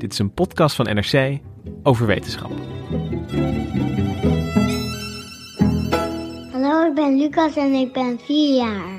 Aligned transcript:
Dit 0.00 0.12
is 0.12 0.18
een 0.18 0.34
podcast 0.34 0.76
van 0.76 0.84
NRC 0.84 1.38
over 1.82 2.06
wetenschap. 2.06 2.50
Hallo, 6.52 6.86
ik 6.86 6.94
ben 6.94 7.16
Lucas 7.16 7.56
en 7.56 7.72
ik 7.72 7.92
ben 7.92 8.18
vier 8.24 8.56
jaar. 8.56 8.98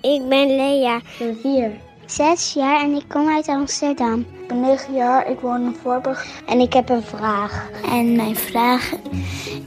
Ik 0.00 0.28
ben 0.28 0.56
Lea. 0.56 0.96
Ik 0.96 1.16
ben 1.18 1.36
vier. 1.42 1.70
Zes 2.06 2.52
jaar 2.52 2.80
en 2.80 2.94
ik 2.94 3.04
kom 3.08 3.28
uit 3.28 3.48
Amsterdam. 3.48 4.20
Ik 4.20 4.48
ben 4.48 4.60
negen 4.60 4.94
jaar, 4.94 5.30
ik 5.30 5.40
woon 5.40 5.64
in 5.64 5.76
Voorburg. 5.82 6.26
En 6.46 6.60
ik 6.60 6.72
heb 6.72 6.88
een 6.88 7.02
vraag. 7.02 7.70
En 7.90 8.16
mijn 8.16 8.36
vraag 8.36 8.92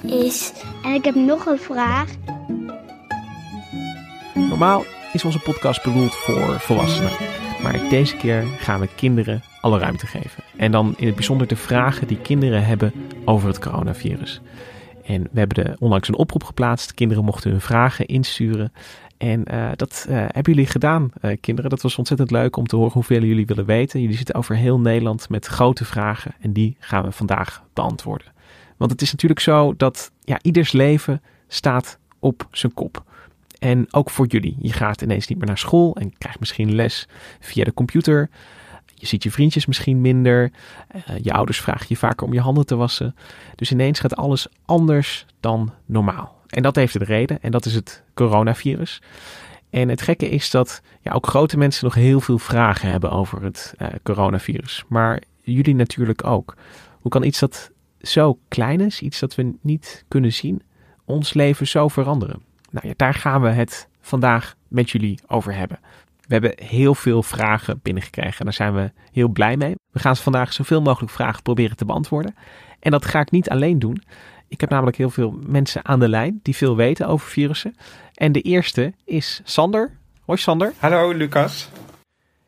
is... 0.04 0.54
En 0.84 0.94
ik 0.94 1.06
heb 1.06 1.16
nog 1.16 1.46
een 1.46 1.60
vraag. 1.60 2.10
Normaal 4.34 4.84
is 5.14 5.26
onze 5.26 5.40
podcast 5.40 5.84
bedoeld 5.84 6.16
voor 6.16 6.60
volwassenen. 6.60 7.47
Maar 7.62 7.90
deze 7.90 8.18
keer 8.18 8.44
gaan 8.44 8.80
we 8.80 8.88
kinderen 8.96 9.44
alle 9.62 9.80
ruimte 9.80 10.08
geven. 10.08 10.44
En 10.58 10.72
dan 10.72 10.94
in 10.98 11.06
het 11.06 11.16
bijzonder 11.16 11.48
de 11.48 11.56
vragen 11.56 12.08
die 12.08 12.18
kinderen 12.18 12.66
hebben 12.66 12.94
over 13.26 13.48
het 13.48 13.60
coronavirus. 13.60 14.42
En 15.06 15.28
we 15.32 15.40
hebben 15.40 15.76
onlangs 15.80 16.08
een 16.08 16.16
oproep 16.16 16.44
geplaatst. 16.44 16.94
Kinderen 16.94 17.24
mochten 17.24 17.52
hun 17.52 17.62
vragen 17.62 18.06
insturen. 18.06 18.74
En 19.18 19.44
uh, 19.52 19.70
dat 19.76 20.06
uh, 20.10 20.16
hebben 20.16 20.54
jullie 20.54 20.66
gedaan, 20.66 21.10
uh, 21.22 21.32
kinderen. 21.42 21.70
Dat 21.70 21.82
was 21.82 21.98
ontzettend 21.98 22.32
leuk 22.32 22.56
om 22.56 22.68
te 22.68 22.76
horen 22.76 22.92
hoeveel 22.92 23.24
jullie 23.24 23.46
willen 23.46 23.66
weten. 23.66 24.02
Jullie 24.02 24.18
zitten 24.18 24.36
over 24.36 24.56
heel 24.56 24.80
Nederland 24.80 25.30
met 25.30 25.46
grote 25.46 25.86
vragen. 25.86 26.36
En 26.40 26.54
die 26.54 26.76
gaan 26.80 27.04
we 27.04 27.12
vandaag 27.12 27.64
beantwoorden. 27.74 28.28
Want 28.78 28.92
het 28.92 29.02
is 29.02 29.12
natuurlijk 29.12 29.42
zo 29.42 29.74
dat 29.78 30.12
ja, 30.24 30.40
ieders 30.42 30.72
leven 30.72 31.22
staat 31.48 32.00
op 32.20 32.48
zijn 32.52 32.74
kop. 32.74 33.04
En 33.60 33.94
ook 33.94 34.10
voor 34.10 34.26
jullie. 34.28 34.56
Je 34.60 34.74
gaat 34.74 35.02
ineens 35.02 35.28
niet 35.28 35.38
meer 35.38 35.48
naar 35.48 35.58
school 35.58 35.96
en 35.96 36.18
krijgt 36.18 36.40
misschien 36.40 36.76
les 36.76 37.08
via 37.40 37.64
de 37.64 37.74
computer. 37.74 38.30
Je 38.94 39.08
ziet 39.08 39.24
je 39.24 39.32
vriendjes 39.32 39.66
misschien 39.66 40.02
minder. 40.02 40.52
Uh, 40.96 41.02
je 41.22 41.34
ouders 41.34 41.62
vragen 41.62 41.86
je 41.90 41.98
vaker 41.98 42.28
om 42.28 42.34
je 42.34 42.40
handen 42.40 42.66
te 42.66 42.76
wassen. 42.76 43.16
Dus 43.56 43.72
ineens 43.72 44.00
gaat 44.00 44.16
alles 44.16 44.48
anders 44.66 45.26
dan 45.40 45.74
normaal. 45.86 46.42
En 46.48 46.62
dat 46.62 46.76
heeft 46.76 47.00
de 47.00 47.04
reden. 47.04 47.42
En 47.42 47.52
dat 47.52 47.66
is 47.66 47.74
het 47.74 48.04
coronavirus. 48.14 49.02
En 49.70 49.90
het 49.90 50.02
gekke 50.02 50.30
is 50.30 50.52
dat 50.52 50.82
ja, 51.02 51.12
ook 51.12 51.28
grote 51.28 51.58
mensen 51.58 51.86
nog 51.86 51.94
heel 51.94 52.20
veel 52.20 52.38
vragen 52.38 52.90
hebben 52.90 53.12
over 53.12 53.44
het 53.44 53.74
uh, 53.82 53.88
coronavirus. 54.04 54.84
Maar 54.88 55.22
jullie 55.42 55.76
natuurlijk 55.76 56.26
ook. 56.26 56.56
Hoe 57.02 57.12
kan 57.12 57.24
iets 57.24 57.40
dat 57.40 57.72
zo 58.02 58.40
klein 58.48 58.82
is, 58.82 59.02
iets 59.02 59.20
dat 59.20 59.36
we 59.36 59.54
niet 59.62 60.06
kunnen 60.08 60.34
zien, 60.34 60.62
ons 61.06 61.34
leven 61.34 61.68
zo 61.68 61.88
veranderen? 61.88 62.47
Nou 62.78 62.90
ja, 62.90 62.94
daar 62.98 63.14
gaan 63.14 63.42
we 63.42 63.50
het 63.50 63.88
vandaag 64.02 64.56
met 64.68 64.90
jullie 64.90 65.20
over 65.28 65.56
hebben. 65.56 65.80
We 66.22 66.34
hebben 66.34 66.54
heel 66.66 66.96
veel 66.96 67.24
vragen 67.24 67.80
binnengekregen 67.84 68.40
en 68.40 68.46
daar 68.46 68.54
zijn 68.54 68.74
we 68.74 68.92
heel 69.12 69.28
blij 69.28 69.58
mee. 69.58 69.76
We 69.92 70.00
gaan 70.00 70.16
vandaag 70.16 70.54
zoveel 70.54 70.82
mogelijk 70.82 71.12
vragen 71.12 71.42
proberen 71.42 71.78
te 71.78 71.86
beantwoorden. 71.86 72.36
En 72.80 72.92
dat 72.92 73.06
ga 73.06 73.20
ik 73.20 73.32
niet 73.32 73.50
alleen 73.50 73.80
doen. 73.80 74.04
Ik 74.48 74.62
heb 74.62 74.70
namelijk 74.70 74.98
heel 74.98 75.10
veel 75.10 75.40
mensen 75.46 75.86
aan 75.86 76.00
de 76.00 76.10
lijn 76.10 76.40
die 76.44 76.56
veel 76.56 76.76
weten 76.76 77.08
over 77.08 77.30
virussen. 77.30 77.76
En 78.14 78.32
de 78.32 78.42
eerste 78.42 78.94
is 79.06 79.42
Sander. 79.44 79.92
Hoi 80.26 80.38
Sander. 80.38 80.74
Hallo 80.78 81.12
Lucas. 81.12 81.70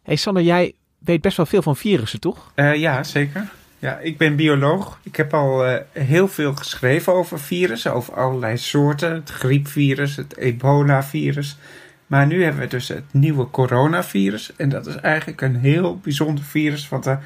Hey 0.04 0.16
Sander, 0.16 0.44
jij 0.44 0.76
weet 0.98 1.22
best 1.22 1.38
wel 1.38 1.46
veel 1.46 1.62
van 1.62 1.76
virussen, 1.76 2.20
toch? 2.20 2.52
Uh, 2.56 2.76
ja, 2.76 3.04
zeker. 3.04 3.52
Ja, 3.80 3.98
ik 3.98 4.18
ben 4.18 4.36
bioloog. 4.36 5.00
Ik 5.04 5.16
heb 5.16 5.34
al 5.34 5.68
uh, 5.68 5.76
heel 5.92 6.28
veel 6.28 6.56
geschreven 6.56 7.14
over 7.14 7.40
virussen, 7.40 7.94
over 7.94 8.14
allerlei 8.14 8.58
soorten. 8.58 9.14
Het 9.14 9.30
griepvirus, 9.30 10.16
het 10.16 10.38
ebola-virus. 10.38 11.58
Maar 12.08 12.28
nu 12.28 12.44
hebben 12.44 12.62
we 12.62 12.68
dus 12.68 12.88
het 12.88 13.04
nieuwe 13.12 13.50
coronavirus. 13.50 14.56
En 14.56 14.70
dat 14.70 14.88
is 14.88 14.96
eigenlijk 14.96 15.42
een 15.42 15.56
heel 15.56 15.98
bijzonder 15.98 16.44
virus. 16.44 16.90
Want 16.90 17.08
uh, 17.08 17.18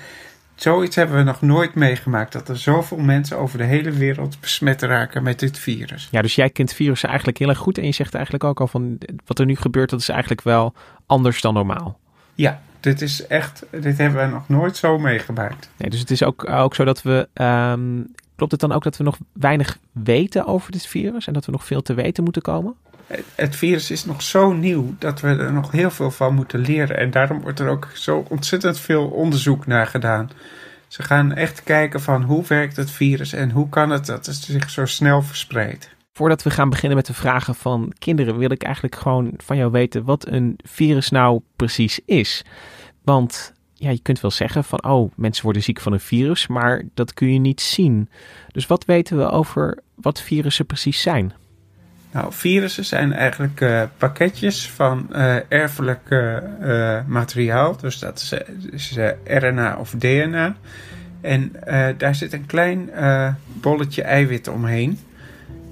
zoiets 0.55 0.95
hebben 0.95 1.17
we 1.17 1.23
nog 1.23 1.41
nooit 1.41 1.75
meegemaakt. 1.75 2.31
Dat 2.31 2.49
er 2.49 2.57
zoveel 2.57 2.97
mensen 2.97 3.37
over 3.37 3.57
de 3.57 3.63
hele 3.63 3.91
wereld 3.91 4.39
besmet 4.39 4.81
raken 4.81 5.23
met 5.23 5.39
dit 5.39 5.59
virus. 5.59 6.07
Ja, 6.11 6.21
dus 6.21 6.35
jij 6.35 6.49
kent 6.49 6.73
virussen 6.73 7.09
eigenlijk 7.09 7.37
heel 7.37 7.49
erg 7.49 7.57
goed. 7.57 7.77
En 7.77 7.85
je 7.85 7.91
zegt 7.91 8.13
eigenlijk 8.13 8.43
ook 8.43 8.59
al 8.59 8.67
van 8.67 8.97
wat 9.25 9.39
er 9.39 9.45
nu 9.45 9.55
gebeurt, 9.55 9.89
dat 9.89 9.99
is 9.99 10.09
eigenlijk 10.09 10.41
wel 10.41 10.73
anders 11.05 11.41
dan 11.41 11.53
normaal. 11.53 11.99
Ja, 12.35 12.61
dit 12.83 13.01
is 13.01 13.27
echt, 13.27 13.63
dit 13.69 13.97
hebben 13.97 14.25
we 14.25 14.31
nog 14.31 14.49
nooit 14.49 14.77
zo 14.77 14.99
meegemaakt. 14.99 15.69
Nee, 15.77 15.89
dus 15.89 15.99
het 15.99 16.11
is 16.11 16.23
ook, 16.23 16.49
ook 16.49 16.75
zo 16.75 16.83
dat 16.83 17.01
we, 17.01 17.27
um, 17.33 18.13
klopt 18.35 18.51
het 18.51 18.61
dan 18.61 18.71
ook 18.71 18.83
dat 18.83 18.97
we 18.97 19.03
nog 19.03 19.17
weinig 19.33 19.77
weten 19.91 20.45
over 20.45 20.71
dit 20.71 20.85
virus 20.85 21.27
en 21.27 21.33
dat 21.33 21.45
we 21.45 21.51
nog 21.51 21.65
veel 21.65 21.81
te 21.81 21.93
weten 21.93 22.23
moeten 22.23 22.41
komen? 22.41 22.73
Het, 23.07 23.25
het 23.35 23.55
virus 23.55 23.91
is 23.91 24.05
nog 24.05 24.21
zo 24.21 24.53
nieuw 24.53 24.95
dat 24.99 25.21
we 25.21 25.27
er 25.27 25.53
nog 25.53 25.71
heel 25.71 25.91
veel 25.91 26.11
van 26.11 26.35
moeten 26.35 26.59
leren 26.59 26.97
en 26.97 27.11
daarom 27.11 27.41
wordt 27.41 27.59
er 27.59 27.69
ook 27.69 27.89
zo 27.93 28.25
ontzettend 28.29 28.79
veel 28.79 29.05
onderzoek 29.07 29.65
naar 29.65 29.87
gedaan. 29.87 30.29
Ze 30.87 31.03
gaan 31.03 31.33
echt 31.33 31.63
kijken 31.63 32.01
van 32.01 32.23
hoe 32.23 32.43
werkt 32.47 32.75
het 32.75 32.91
virus 32.91 33.33
en 33.33 33.51
hoe 33.51 33.69
kan 33.69 33.89
het 33.89 34.05
dat 34.05 34.25
het 34.25 34.35
zich 34.35 34.69
zo 34.69 34.85
snel 34.85 35.21
verspreidt. 35.21 35.89
Voordat 36.15 36.43
we 36.43 36.49
gaan 36.49 36.69
beginnen 36.69 36.97
met 36.97 37.05
de 37.05 37.13
vragen 37.13 37.55
van 37.55 37.93
kinderen, 37.99 38.37
wil 38.37 38.51
ik 38.51 38.63
eigenlijk 38.63 38.95
gewoon 38.95 39.33
van 39.37 39.57
jou 39.57 39.71
weten 39.71 40.03
wat 40.03 40.27
een 40.27 40.59
virus 40.63 41.09
nou 41.09 41.41
precies 41.55 41.99
is. 42.05 42.43
Want 43.03 43.53
ja, 43.73 43.89
je 43.89 44.01
kunt 44.01 44.21
wel 44.21 44.31
zeggen 44.31 44.63
van, 44.63 44.83
oh, 44.83 45.11
mensen 45.15 45.43
worden 45.43 45.63
ziek 45.63 45.79
van 45.79 45.93
een 45.93 45.99
virus, 45.99 46.47
maar 46.47 46.83
dat 46.93 47.13
kun 47.13 47.33
je 47.33 47.39
niet 47.39 47.61
zien. 47.61 48.09
Dus 48.47 48.67
wat 48.67 48.85
weten 48.85 49.17
we 49.17 49.29
over 49.29 49.79
wat 49.95 50.21
virussen 50.21 50.65
precies 50.65 51.01
zijn? 51.01 51.33
Nou, 52.11 52.33
virussen 52.33 52.85
zijn 52.85 53.13
eigenlijk 53.13 53.61
uh, 53.61 53.83
pakketjes 53.97 54.69
van 54.69 55.07
uh, 55.11 55.51
erfelijk 55.51 56.09
uh, 56.09 56.99
materiaal. 57.07 57.77
Dus 57.77 57.99
dat 57.99 58.19
is, 58.19 58.33
is 58.71 58.97
RNA 59.23 59.77
of 59.77 59.89
DNA. 59.89 60.55
En 61.21 61.51
daar 61.97 62.15
zit 62.15 62.33
een 62.33 62.45
klein 62.45 62.89
bolletje 63.61 64.01
eiwit 64.01 64.47
omheen. 64.47 64.99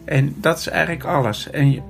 En 0.05 0.35
dat 0.37 0.57
is 0.57 0.67
eigenlijk 0.67 1.05
alles. 1.05 1.49
En 1.49 1.71
je, 1.71 1.81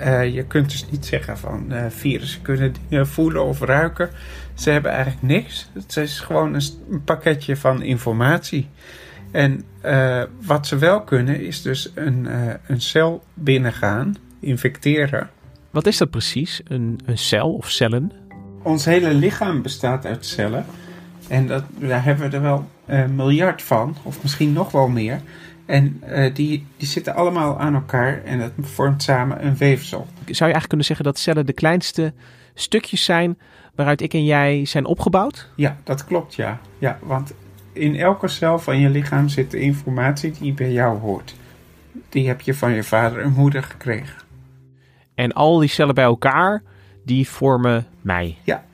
uh, 0.00 0.34
je 0.34 0.44
kunt 0.44 0.70
dus 0.70 0.90
niet 0.90 1.06
zeggen 1.06 1.38
van 1.38 1.66
uh, 1.68 1.84
virussen 1.88 2.42
kunnen 2.42 2.74
dingen 2.88 3.06
voelen 3.06 3.44
of 3.44 3.60
ruiken. 3.60 4.10
Ze 4.54 4.70
hebben 4.70 4.90
eigenlijk 4.90 5.22
niks. 5.22 5.70
Het 5.72 5.96
is 5.96 6.20
gewoon 6.20 6.54
een 6.54 7.04
pakketje 7.04 7.56
van 7.56 7.82
informatie. 7.82 8.68
En 9.30 9.64
uh, 9.84 10.22
wat 10.42 10.66
ze 10.66 10.78
wel 10.78 11.00
kunnen 11.02 11.40
is 11.40 11.62
dus 11.62 11.92
een, 11.94 12.28
een 12.66 12.80
cel 12.80 13.24
binnengaan, 13.34 14.16
infecteren. 14.40 15.30
Wat 15.70 15.86
is 15.86 15.96
dat 15.96 16.10
precies, 16.10 16.60
een, 16.64 17.00
een 17.04 17.18
cel 17.18 17.52
of 17.52 17.70
cellen? 17.70 18.12
Ons 18.62 18.84
hele 18.84 19.14
lichaam 19.14 19.62
bestaat 19.62 20.06
uit 20.06 20.26
cellen. 20.26 20.64
En 21.28 21.46
dat, 21.46 21.64
daar 21.78 22.04
hebben 22.04 22.30
we 22.30 22.36
er 22.36 22.42
wel 22.42 22.68
een 22.86 23.14
miljard 23.14 23.62
van, 23.62 23.96
of 24.02 24.22
misschien 24.22 24.52
nog 24.52 24.70
wel 24.70 24.88
meer. 24.88 25.20
En 25.70 26.02
uh, 26.08 26.34
die, 26.34 26.66
die 26.76 26.88
zitten 26.88 27.14
allemaal 27.14 27.58
aan 27.58 27.74
elkaar 27.74 28.24
en 28.24 28.38
dat 28.38 28.52
vormt 28.60 29.02
samen 29.02 29.46
een 29.46 29.56
weefsel. 29.56 29.98
Zou 30.14 30.26
je 30.26 30.40
eigenlijk 30.40 30.68
kunnen 30.68 30.86
zeggen 30.86 31.04
dat 31.04 31.18
cellen 31.18 31.46
de 31.46 31.52
kleinste 31.52 32.12
stukjes 32.54 33.04
zijn 33.04 33.38
waaruit 33.74 34.00
ik 34.00 34.14
en 34.14 34.24
jij 34.24 34.64
zijn 34.64 34.84
opgebouwd? 34.84 35.48
Ja, 35.56 35.76
dat 35.84 36.04
klopt 36.04 36.34
ja. 36.34 36.60
ja 36.78 36.98
want 37.02 37.32
in 37.72 37.96
elke 37.96 38.28
cel 38.28 38.58
van 38.58 38.78
je 38.78 38.88
lichaam 38.88 39.28
zit 39.28 39.50
de 39.50 39.60
informatie 39.60 40.32
die 40.40 40.52
bij 40.52 40.72
jou 40.72 40.98
hoort. 40.98 41.34
Die 42.08 42.28
heb 42.28 42.40
je 42.40 42.54
van 42.54 42.72
je 42.72 42.82
vader 42.82 43.20
en 43.20 43.32
moeder 43.32 43.62
gekregen. 43.62 44.22
En 45.14 45.32
al 45.32 45.58
die 45.58 45.68
cellen 45.68 45.94
bij 45.94 46.04
elkaar, 46.04 46.62
die 47.04 47.28
vormen 47.28 47.86
mij. 48.00 48.36
Ja, 48.42 48.64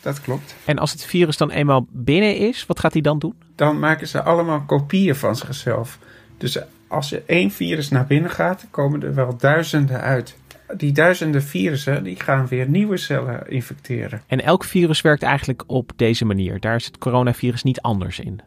dat 0.00 0.20
klopt. 0.20 0.54
En 0.64 0.78
als 0.78 0.92
het 0.92 1.04
virus 1.04 1.36
dan 1.36 1.50
eenmaal 1.50 1.86
binnen 1.90 2.36
is, 2.36 2.66
wat 2.66 2.80
gaat 2.80 2.92
hij 2.92 3.02
dan 3.02 3.18
doen? 3.18 3.34
Dan 3.54 3.78
maken 3.78 4.08
ze 4.08 4.22
allemaal 4.22 4.60
kopieën 4.60 5.16
van 5.16 5.36
zichzelf. 5.36 5.98
Dus 6.38 6.58
als 6.88 7.08
je 7.08 7.22
één 7.26 7.50
virus 7.50 7.88
naar 7.88 8.06
binnen 8.06 8.30
gaat, 8.30 8.66
komen 8.70 9.02
er 9.02 9.14
wel 9.14 9.36
duizenden 9.36 10.00
uit. 10.00 10.36
Die 10.76 10.92
duizenden 10.92 11.42
virussen 11.42 12.02
die 12.02 12.20
gaan 12.20 12.46
weer 12.46 12.68
nieuwe 12.68 12.96
cellen 12.96 13.50
infecteren. 13.50 14.22
En 14.26 14.42
elk 14.42 14.64
virus 14.64 15.00
werkt 15.00 15.22
eigenlijk 15.22 15.64
op 15.66 15.92
deze 15.96 16.24
manier. 16.24 16.60
Daar 16.60 16.74
is 16.74 16.86
het 16.86 16.98
coronavirus 16.98 17.62
niet 17.62 17.80
anders 17.80 18.18
in. 18.18 18.40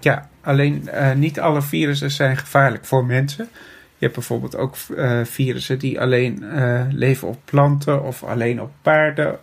Ja, 0.00 0.28
alleen 0.40 0.88
uh, 0.94 1.12
niet 1.12 1.40
alle 1.40 1.62
virussen 1.62 2.10
zijn 2.10 2.36
gevaarlijk 2.36 2.84
voor 2.84 3.04
mensen. 3.04 3.48
Je 3.98 4.06
hebt 4.06 4.14
bijvoorbeeld 4.14 4.56
ook 4.56 4.76
uh, 4.90 5.20
virussen 5.24 5.78
die 5.78 6.00
alleen 6.00 6.42
uh, 6.42 6.82
leven 6.90 7.28
op 7.28 7.38
planten 7.44 8.04
of 8.04 8.22
alleen 8.24 8.60
op 8.60 8.70
paarden. 8.82 9.38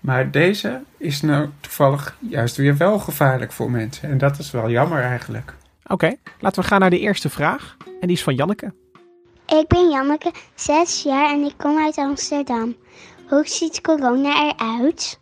Maar 0.00 0.30
deze 0.30 0.80
is 0.96 1.22
nou 1.22 1.48
toevallig 1.60 2.16
juist 2.28 2.56
weer 2.56 2.76
wel 2.76 2.98
gevaarlijk 2.98 3.52
voor 3.52 3.70
mensen. 3.70 4.10
En 4.10 4.18
dat 4.18 4.38
is 4.38 4.50
wel 4.50 4.70
jammer 4.70 5.02
eigenlijk. 5.02 5.54
Oké, 5.88 6.14
laten 6.40 6.62
we 6.62 6.68
gaan 6.68 6.80
naar 6.80 6.90
de 6.90 6.98
eerste 6.98 7.28
vraag. 7.28 7.76
En 8.00 8.06
die 8.06 8.16
is 8.16 8.22
van 8.22 8.34
Janneke. 8.34 8.72
Ik 9.46 9.68
ben 9.68 9.90
Janneke, 9.90 10.32
6 10.54 11.02
jaar 11.02 11.32
en 11.32 11.44
ik 11.44 11.54
kom 11.56 11.78
uit 11.78 11.96
Amsterdam. 11.96 12.76
Hoe 13.28 13.46
ziet 13.48 13.80
corona 13.80 14.52
eruit? 14.52 15.20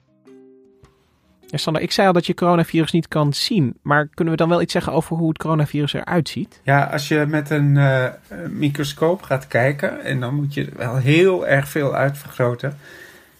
Ja, 1.46 1.60
Sander, 1.60 1.82
ik 1.82 1.92
zei 1.92 2.06
al 2.06 2.12
dat 2.12 2.26
je 2.26 2.34
coronavirus 2.34 2.92
niet 2.92 3.08
kan 3.08 3.32
zien. 3.32 3.78
Maar 3.82 4.08
kunnen 4.14 4.34
we 4.34 4.40
dan 4.40 4.48
wel 4.48 4.62
iets 4.62 4.72
zeggen 4.72 4.92
over 4.92 5.16
hoe 5.16 5.28
het 5.28 5.38
coronavirus 5.38 5.92
eruit 5.92 6.28
ziet? 6.28 6.60
Ja, 6.62 6.84
als 6.84 7.08
je 7.08 7.24
met 7.28 7.50
een 7.50 7.74
uh, 7.74 8.06
microscoop 8.48 9.22
gaat 9.22 9.46
kijken, 9.46 10.04
en 10.04 10.20
dan 10.20 10.34
moet 10.34 10.54
je 10.54 10.68
wel 10.76 10.96
heel 10.96 11.46
erg 11.46 11.68
veel 11.68 11.94
uitvergroten, 11.94 12.78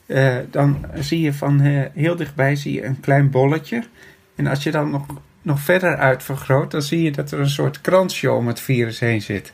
uh, 0.06 0.37
dan 0.50 0.87
zie 0.94 1.21
je 1.21 1.32
van 1.32 1.61
uh, 1.61 1.85
heel 1.93 2.17
dichtbij 2.17 2.56
zie 2.56 2.73
je 2.73 2.85
een 2.85 3.00
klein 3.00 3.31
bolletje. 3.31 3.85
En 4.35 4.47
als 4.47 4.62
je 4.62 4.71
dan 4.71 4.91
nog, 4.91 5.06
nog 5.44 5.61
verder 5.61 5.96
uitvergroot, 5.96 6.70
dan 6.70 6.82
zie 6.82 7.02
je 7.02 7.12
dat 7.12 7.31
er 7.31 7.41
een 7.41 7.49
soort 7.49 7.81
kransje 7.81 8.32
om 8.32 8.46
het 8.46 8.61
virus 8.61 9.00
heen 9.00 9.23
zit. 9.23 9.52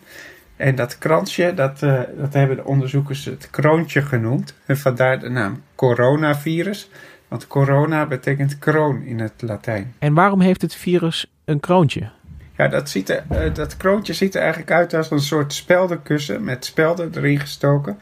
En 0.57 0.75
dat 0.75 0.99
kransje, 0.99 1.55
dat, 1.55 1.83
uh, 1.83 2.01
dat 2.17 2.33
hebben 2.33 2.57
de 2.57 2.65
onderzoekers 2.65 3.25
het 3.25 3.49
kroontje 3.51 4.03
genoemd. 4.03 4.55
En 4.67 4.79
vandaar 4.79 5.21
de 5.21 5.29
naam 5.29 5.63
coronavirus. 5.75 6.91
Want 7.29 7.47
corona 7.47 8.07
betekent 8.07 8.59
kroon 8.59 9.03
in 9.03 9.21
het 9.21 9.33
Latijn. 9.43 9.95
En 9.99 10.15
waarom 10.15 10.41
heeft 10.41 10.63
het 10.63 10.75
virus 10.75 11.27
een 11.45 11.61
kroontje? 11.61 12.11
Ja, 12.57 12.69
dat, 12.69 12.89
ziet 12.89 13.09
er, 13.09 13.25
uh, 13.33 13.55
dat 13.55 13.77
kroontje 13.77 14.13
ziet 14.13 14.35
er 14.35 14.41
eigenlijk 14.41 14.71
uit 14.71 14.95
als 14.95 15.11
een 15.11 15.21
soort 15.21 15.53
speldenkussen 15.53 16.45
met 16.45 16.65
spelden 16.65 17.11
erin 17.15 17.41
gestoken. 17.41 17.99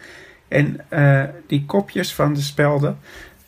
En 0.48 0.80
uh, 0.90 1.22
die 1.46 1.64
kopjes 1.66 2.14
van 2.14 2.34
de 2.34 2.40
spelden, 2.40 2.98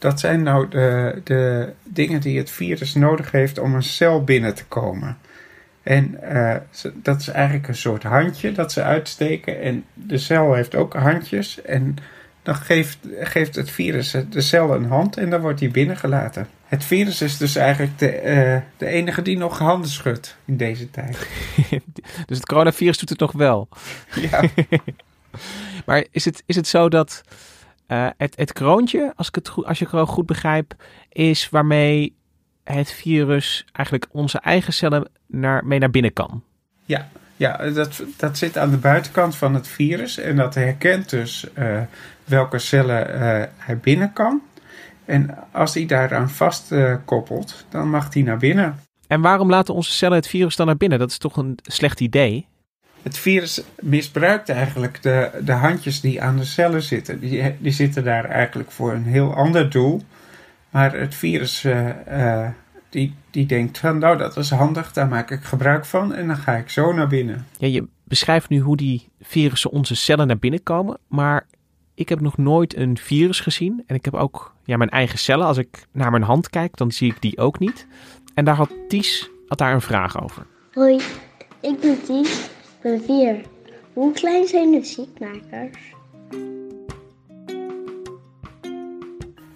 dat 0.01 0.21
zijn 0.21 0.43
nou 0.43 0.69
de, 0.69 1.21
de 1.25 1.73
dingen 1.85 2.21
die 2.21 2.39
het 2.39 2.51
virus 2.51 2.95
nodig 2.95 3.31
heeft 3.31 3.59
om 3.59 3.75
een 3.75 3.83
cel 3.83 4.25
binnen 4.25 4.55
te 4.55 4.65
komen. 4.65 5.19
En 5.83 6.19
uh, 6.33 6.57
dat 6.95 7.21
is 7.21 7.29
eigenlijk 7.29 7.69
een 7.69 7.75
soort 7.75 8.03
handje 8.03 8.53
dat 8.53 8.73
ze 8.73 8.83
uitsteken. 8.83 9.61
En 9.61 9.85
de 9.95 10.19
cel 10.19 10.55
heeft 10.55 10.75
ook 10.75 10.95
handjes. 10.95 11.63
En 11.63 11.97
dan 12.43 12.55
geeft, 12.55 12.99
geeft 13.21 13.55
het 13.55 13.71
virus 13.71 14.17
de 14.31 14.41
cel 14.41 14.75
een 14.75 14.85
hand 14.85 15.17
en 15.17 15.31
dan 15.31 15.41
wordt 15.41 15.61
hij 15.61 15.71
binnengelaten. 15.71 16.49
Het 16.67 16.85
virus 16.85 17.23
is 17.23 17.37
dus 17.37 17.57
eigenlijk 17.57 17.99
de, 17.99 18.23
uh, 18.23 18.57
de 18.77 18.87
enige 18.87 19.23
die 19.23 19.39
nog 19.39 19.59
handen 19.59 19.91
schudt 19.91 20.37
in 20.45 20.57
deze 20.57 20.91
tijd. 20.91 21.29
dus 22.27 22.37
het 22.37 22.47
coronavirus 22.47 22.99
doet 22.99 23.09
het 23.09 23.19
nog 23.19 23.33
wel. 23.33 23.69
Ja. 24.15 24.43
maar 25.87 26.07
is 26.11 26.25
het, 26.25 26.43
is 26.47 26.57
het 26.57 26.67
zo 26.67 26.89
dat 26.89 27.23
uh, 27.93 28.09
het, 28.17 28.37
het 28.37 28.53
kroontje, 28.53 29.13
als 29.17 29.29
ik 29.29 29.35
het 29.35 29.49
goed, 29.49 29.65
als 29.65 29.79
je 29.79 29.89
het 29.91 30.09
goed 30.09 30.27
begrijp, 30.27 30.75
is 31.09 31.49
waarmee 31.49 32.17
het 32.65 32.93
virus 32.93 33.65
eigenlijk 33.73 34.09
onze 34.13 34.39
eigen 34.39 34.73
cellen 34.73 35.11
naar, 35.27 35.67
mee 35.67 35.79
naar 35.79 35.91
binnen 35.91 36.13
kan? 36.13 36.43
Ja, 36.85 37.09
ja 37.37 37.71
dat, 37.71 38.03
dat 38.17 38.39
zit 38.39 38.59
aan 38.59 38.71
de 38.71 38.77
buitenkant 38.77 39.37
van 39.37 39.55
het 39.55 39.69
virus 39.69 40.19
en 40.19 40.37
dat 40.37 40.55
herkent 40.55 41.11
dus 41.11 41.47
uh, 41.59 41.81
welke 42.25 42.59
cellen 42.59 43.09
uh, 43.09 43.45
hij 43.57 43.79
binnen 43.81 44.13
kan. 44.13 44.41
En 45.05 45.37
als 45.51 45.75
hij 45.75 45.87
daaraan 45.87 46.31
vastkoppelt, 46.31 47.65
dan 47.69 47.91
mag 47.91 48.15
hij 48.15 48.23
naar 48.23 48.39
binnen. 48.39 48.81
En 49.07 49.21
waarom 49.21 49.51
laten 49.51 49.75
onze 49.75 49.91
cellen 49.93 50.17
het 50.17 50.27
virus 50.27 50.57
dan 50.57 50.67
naar 50.67 50.77
binnen? 50.77 50.99
Dat 50.99 51.11
is 51.11 51.19
toch 51.19 51.37
een 51.37 51.59
slecht 51.63 52.01
idee? 52.01 52.49
Het 53.03 53.19
virus 53.19 53.63
misbruikt 53.81 54.49
eigenlijk 54.49 55.03
de, 55.03 55.31
de 55.45 55.53
handjes 55.53 56.01
die 56.01 56.23
aan 56.23 56.37
de 56.37 56.45
cellen 56.45 56.83
zitten. 56.83 57.21
Die, 57.21 57.57
die 57.59 57.73
zitten 57.73 58.05
daar 58.05 58.25
eigenlijk 58.25 58.71
voor 58.71 58.93
een 58.93 59.05
heel 59.05 59.35
ander 59.35 59.71
doel. 59.71 60.03
Maar 60.71 60.95
het 60.95 61.15
virus 61.15 61.65
uh, 61.65 61.89
uh, 62.09 62.49
die, 62.89 63.15
die 63.31 63.47
denkt 63.47 63.79
van 63.79 63.99
nou 63.99 64.19
dat 64.19 64.37
is 64.37 64.51
handig, 64.51 64.93
daar 64.93 65.09
maak 65.09 65.31
ik 65.31 65.43
gebruik 65.43 65.85
van 65.85 66.15
en 66.15 66.27
dan 66.27 66.37
ga 66.37 66.57
ik 66.57 66.71
zo 66.71 66.93
naar 66.93 67.09
binnen. 67.09 67.47
Ja, 67.59 67.67
je 67.67 67.89
beschrijft 68.05 68.49
nu 68.49 68.59
hoe 68.59 68.77
die 68.77 69.09
virussen 69.21 69.71
onze 69.71 69.95
cellen 69.95 70.27
naar 70.27 70.39
binnen 70.39 70.63
komen, 70.63 70.99
maar 71.09 71.47
ik 71.95 72.09
heb 72.09 72.21
nog 72.21 72.37
nooit 72.37 72.77
een 72.77 72.99
virus 72.99 73.41
gezien 73.41 73.83
en 73.87 73.95
ik 73.95 74.05
heb 74.05 74.15
ook 74.15 74.55
ja, 74.65 74.77
mijn 74.77 74.91
eigen 74.91 75.19
cellen. 75.19 75.47
Als 75.47 75.57
ik 75.57 75.87
naar 75.93 76.11
mijn 76.11 76.23
hand 76.23 76.51
kijk, 76.51 76.77
dan 76.77 76.91
zie 76.93 77.11
ik 77.11 77.23
die 77.23 77.39
ook 77.39 77.59
niet. 77.59 77.87
En 78.35 78.45
daar 78.45 78.57
had 78.57 78.71
Ties 78.89 79.31
had 79.49 79.59
daar 79.59 79.75
een 79.75 79.81
vraag 79.81 80.23
over. 80.23 80.47
Hoi, 80.73 81.01
ik 81.61 81.81
ben 81.81 82.03
Ties, 82.03 82.49
ik 82.83 82.91
ben 82.91 83.03
vier. 83.05 83.41
Hoe 83.93 84.13
klein 84.13 84.47
zijn 84.47 84.71
de 84.71 84.85
ziekmakers? 84.85 85.79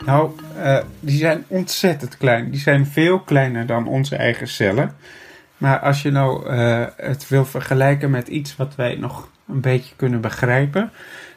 Nou, 0.05 0.31
uh, 0.56 0.79
die 1.00 1.17
zijn 1.19 1.44
ontzettend 1.49 2.17
klein. 2.17 2.50
Die 2.50 2.61
zijn 2.61 2.87
veel 2.87 3.21
kleiner 3.21 3.67
dan 3.67 3.87
onze 3.87 4.17
eigen 4.17 4.49
cellen. 4.49 4.97
Maar 5.56 5.79
als 5.79 6.03
je 6.03 6.11
nou 6.11 6.50
uh, 6.50 6.87
het 6.97 7.29
wil 7.29 7.44
vergelijken 7.44 8.11
met 8.11 8.29
iets 8.29 8.56
wat 8.56 8.75
wij 8.75 8.94
nog 8.94 9.29
een 9.49 9.61
beetje 9.61 9.94
kunnen 9.97 10.21
begrijpen, 10.21 10.91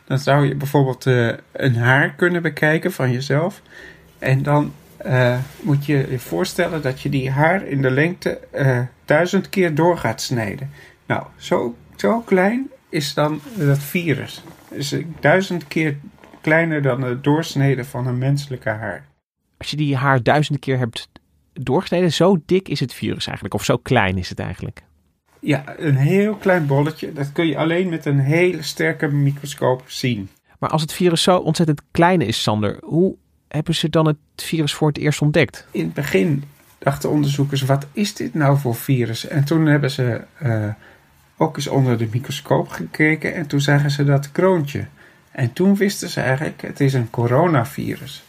dan 0.06 0.20
zou 0.20 0.48
je 0.48 0.56
bijvoorbeeld 0.56 1.06
uh, 1.06 1.34
een 1.52 1.76
haar 1.76 2.14
kunnen 2.14 2.42
bekijken 2.42 2.92
van 2.92 3.12
jezelf. 3.12 3.62
En 4.20 4.44
dan 4.44 4.74
moet 5.62 5.86
je 5.86 6.08
je 6.10 6.20
voorstellen 6.20 6.82
dat 6.82 7.02
je 7.02 7.10
die 7.10 7.32
haar 7.32 7.66
in 7.66 7.82
de 7.82 7.92
lengte 7.92 8.40
duizend 9.06 9.50
keer 9.50 9.76
door 9.76 9.98
gaat 9.98 10.22
snijden. 10.22 10.72
Nou, 11.08 11.26
zo, 11.36 11.76
zo 11.96 12.20
klein 12.20 12.70
is 12.90 13.14
dan 13.14 13.42
dat 13.56 13.80
virus. 13.80 14.44
Dus 14.70 14.96
duizend 15.20 15.68
keer 15.68 15.98
kleiner 16.42 16.82
dan 16.82 17.02
de 17.02 17.22
doorsnede 17.22 17.86
van 17.86 18.08
een 18.08 18.18
menselijke 18.18 18.70
haar. 18.70 19.06
Als 19.58 19.70
je 19.70 19.78
die 19.78 19.96
haar 19.96 20.24
duizenden 20.24 20.62
keer 20.62 20.78
hebt 20.78 21.10
doorgesneden, 21.54 22.14
zo 22.14 22.38
dik 22.46 22.70
is 22.70 22.80
het 22.80 22.94
virus 22.94 23.26
eigenlijk, 23.26 23.54
of 23.54 23.64
zo 23.64 23.78
klein 23.78 24.18
is 24.18 24.30
het 24.30 24.40
eigenlijk? 24.40 24.84
Ja, 25.40 25.64
een 25.78 25.96
heel 25.96 26.36
klein 26.36 26.66
bolletje. 26.66 27.14
Dat 27.14 27.32
kun 27.32 27.48
je 27.48 27.58
alleen 27.58 27.90
met 27.90 28.06
een 28.06 28.20
hele 28.20 28.62
sterke 28.62 29.08
microscoop 29.08 29.84
zien. 29.86 30.30
Maar 30.60 30.70
als 30.70 30.82
het 30.82 30.94
virus 30.94 31.22
zo 31.22 31.38
ontzettend 31.38 31.82
klein 31.92 32.22
is, 32.22 32.42
Sander, 32.42 32.78
hoe 32.84 33.16
hebben 33.48 33.76
ze 33.76 33.90
dan 33.90 34.06
het 34.08 34.18
virus 34.36 34.74
voor 34.74 34.88
het 34.88 34.98
eerst 34.98 35.22
ontdekt? 35.22 35.68
In 35.72 35.84
het 35.84 35.94
begin 35.94 36.44
dachten 36.78 37.10
onderzoekers, 37.10 37.62
wat 37.62 37.88
is 37.92 38.14
dit 38.14 38.34
nou 38.34 38.58
voor 38.58 38.76
virus? 38.76 39.28
En 39.28 39.44
toen 39.44 39.66
hebben 39.66 39.92
ze 39.92 40.22
uh, 40.44 40.68
ook 41.38 41.56
eens 41.56 41.68
onder 41.68 41.98
de 41.98 42.08
microscoop 42.12 42.68
gekeken 42.68 43.34
en 43.34 43.48
toen 43.48 43.62
zagen 43.62 43.92
ze 43.92 44.04
dat 44.04 44.32
kroontje. 44.32 44.86
En 45.32 45.54
toen 45.54 45.76
wisten 45.76 46.10
ze 46.10 46.22
eigenlijk, 46.22 46.62
het 46.62 46.80
is 46.80 46.94
een 46.94 47.10
coronavirus. 47.10 48.24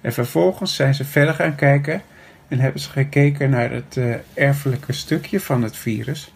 En 0.00 0.12
vervolgens 0.12 0.74
zijn 0.74 0.94
ze 0.94 1.04
verder 1.04 1.34
gaan 1.34 1.54
kijken 1.54 2.02
en 2.48 2.58
hebben 2.58 2.80
ze 2.80 2.90
gekeken 2.90 3.50
naar 3.50 3.70
het 3.70 3.96
uh, 3.96 4.14
erfelijke 4.34 4.92
stukje 4.92 5.40
van 5.40 5.62
het 5.62 5.76
virus. 5.76 6.32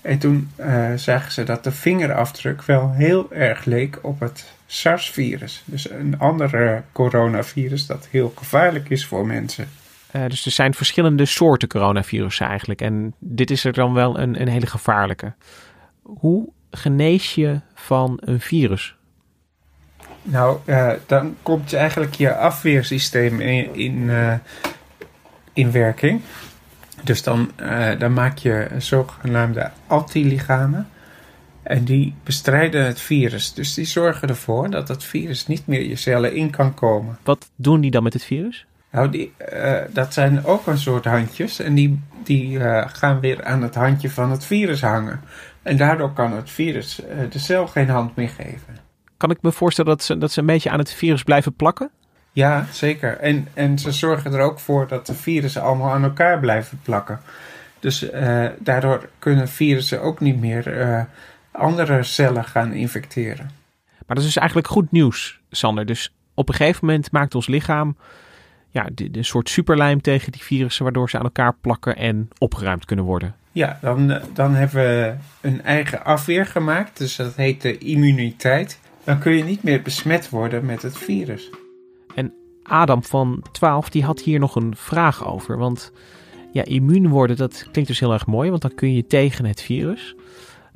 En 0.00 0.18
toen 0.18 0.50
uh, 0.60 0.92
zagen 0.94 1.32
ze 1.32 1.42
dat 1.42 1.64
de 1.64 1.72
vingerafdruk 1.72 2.62
wel 2.62 2.92
heel 2.92 3.32
erg 3.32 3.64
leek 3.64 3.98
op 4.02 4.20
het 4.20 4.44
SARS-virus. 4.66 5.62
Dus 5.64 5.90
een 5.90 6.18
ander 6.18 6.82
coronavirus 6.92 7.86
dat 7.86 8.08
heel 8.10 8.32
gevaarlijk 8.36 8.90
is 8.90 9.06
voor 9.06 9.26
mensen. 9.26 9.68
Uh, 10.16 10.26
dus 10.26 10.46
er 10.46 10.50
zijn 10.50 10.74
verschillende 10.74 11.24
soorten 11.24 11.68
coronavirussen 11.68 12.46
eigenlijk. 12.46 12.80
En 12.80 13.14
dit 13.18 13.50
is 13.50 13.64
er 13.64 13.72
dan 13.72 13.92
wel 13.92 14.18
een, 14.18 14.40
een 14.40 14.48
hele 14.48 14.66
gevaarlijke. 14.66 15.32
Hoe 16.02 16.48
genees 16.70 17.34
je 17.34 17.60
van 17.74 18.18
een 18.20 18.40
virus? 18.40 18.94
Nou, 20.22 20.58
uh, 20.66 20.92
dan 21.06 21.36
komt 21.42 21.72
eigenlijk 21.72 22.14
je 22.14 22.34
afweersysteem 22.34 23.40
in, 23.40 23.74
in, 23.74 23.96
uh, 23.96 24.34
in 25.52 25.72
werking. 25.72 26.20
Dus 27.04 27.22
dan, 27.22 27.50
dan 27.98 28.12
maak 28.12 28.38
je 28.38 28.68
zogenaamde 28.78 29.70
antilichamen. 29.86 30.88
En 31.62 31.84
die 31.84 32.14
bestrijden 32.24 32.84
het 32.84 33.00
virus. 33.00 33.52
Dus 33.54 33.74
die 33.74 33.84
zorgen 33.84 34.28
ervoor 34.28 34.70
dat 34.70 34.88
het 34.88 35.04
virus 35.04 35.46
niet 35.46 35.66
meer 35.66 35.82
je 35.88 35.96
cellen 35.96 36.34
in 36.34 36.50
kan 36.50 36.74
komen. 36.74 37.18
Wat 37.22 37.50
doen 37.56 37.80
die 37.80 37.90
dan 37.90 38.02
met 38.02 38.12
het 38.12 38.24
virus? 38.24 38.66
Nou, 38.90 39.10
die, 39.10 39.32
dat 39.90 40.14
zijn 40.14 40.44
ook 40.44 40.66
een 40.66 40.78
soort 40.78 41.04
handjes. 41.04 41.60
En 41.60 41.74
die, 41.74 42.02
die 42.24 42.60
gaan 42.86 43.20
weer 43.20 43.44
aan 43.44 43.62
het 43.62 43.74
handje 43.74 44.10
van 44.10 44.30
het 44.30 44.44
virus 44.44 44.80
hangen. 44.80 45.20
En 45.62 45.76
daardoor 45.76 46.12
kan 46.12 46.32
het 46.32 46.50
virus 46.50 47.00
de 47.30 47.38
cel 47.38 47.66
geen 47.66 47.88
hand 47.88 48.16
meer 48.16 48.28
geven 48.28 48.80
kan 49.20 49.30
ik 49.30 49.42
me 49.42 49.52
voorstellen 49.52 49.90
dat 49.90 50.02
ze, 50.02 50.18
dat 50.18 50.32
ze 50.32 50.40
een 50.40 50.46
beetje 50.46 50.70
aan 50.70 50.78
het 50.78 50.92
virus 50.92 51.22
blijven 51.22 51.54
plakken? 51.54 51.90
Ja, 52.32 52.66
zeker. 52.70 53.18
En, 53.18 53.48
en 53.54 53.78
ze 53.78 53.92
zorgen 53.92 54.32
er 54.32 54.40
ook 54.40 54.58
voor 54.58 54.88
dat 54.88 55.06
de 55.06 55.14
virussen 55.14 55.62
allemaal 55.62 55.90
aan 55.90 56.02
elkaar 56.02 56.40
blijven 56.40 56.80
plakken. 56.82 57.20
Dus 57.78 58.06
daardoor 58.58 59.08
kunnen 59.18 59.48
virussen 59.48 60.02
ook 60.02 60.20
niet 60.20 60.40
meer 60.40 61.06
andere 61.50 62.02
cellen 62.02 62.44
gaan 62.44 62.72
infecteren. 62.72 63.50
Maar 64.06 64.16
dat 64.16 64.18
is 64.18 64.24
dus 64.24 64.36
eigenlijk 64.36 64.68
goed 64.68 64.90
nieuws, 64.90 65.40
Sander. 65.50 65.86
Dus 65.86 66.14
op 66.34 66.48
een 66.48 66.54
gegeven 66.54 66.86
moment 66.86 67.12
maakt 67.12 67.34
ons 67.34 67.46
lichaam 67.46 67.96
ja, 68.70 68.88
een 68.94 69.24
soort 69.24 69.48
superlijm 69.48 70.00
tegen 70.00 70.32
die 70.32 70.42
virussen, 70.42 70.84
waardoor 70.84 71.10
ze 71.10 71.18
aan 71.18 71.24
elkaar 71.24 71.56
plakken 71.60 71.96
en 71.96 72.28
opgeruimd 72.38 72.84
kunnen 72.84 73.04
worden. 73.04 73.34
Ja, 73.52 73.78
dan, 73.80 74.20
dan 74.32 74.54
hebben 74.54 74.84
we 74.84 75.14
een 75.40 75.62
eigen 75.62 76.04
afweer 76.04 76.46
gemaakt. 76.46 76.98
Dus 76.98 77.16
dat 77.16 77.36
heet 77.36 77.62
de 77.62 77.78
immuniteit 77.78 78.78
dan 79.04 79.18
kun 79.18 79.36
je 79.36 79.44
niet 79.44 79.62
meer 79.62 79.82
besmet 79.82 80.28
worden 80.28 80.66
met 80.66 80.82
het 80.82 80.98
virus. 80.98 81.50
En 82.14 82.32
Adam 82.62 83.04
van 83.04 83.44
12 83.52 83.88
die 83.88 84.04
had 84.04 84.20
hier 84.20 84.38
nog 84.38 84.54
een 84.54 84.76
vraag 84.76 85.26
over. 85.26 85.58
Want 85.58 85.92
ja, 86.52 86.64
immuun 86.64 87.08
worden, 87.08 87.36
dat 87.36 87.66
klinkt 87.70 87.90
dus 87.90 88.00
heel 88.00 88.12
erg 88.12 88.26
mooi, 88.26 88.50
want 88.50 88.62
dan 88.62 88.74
kun 88.74 88.94
je 88.94 89.06
tegen 89.06 89.44
het 89.44 89.62
virus. 89.62 90.14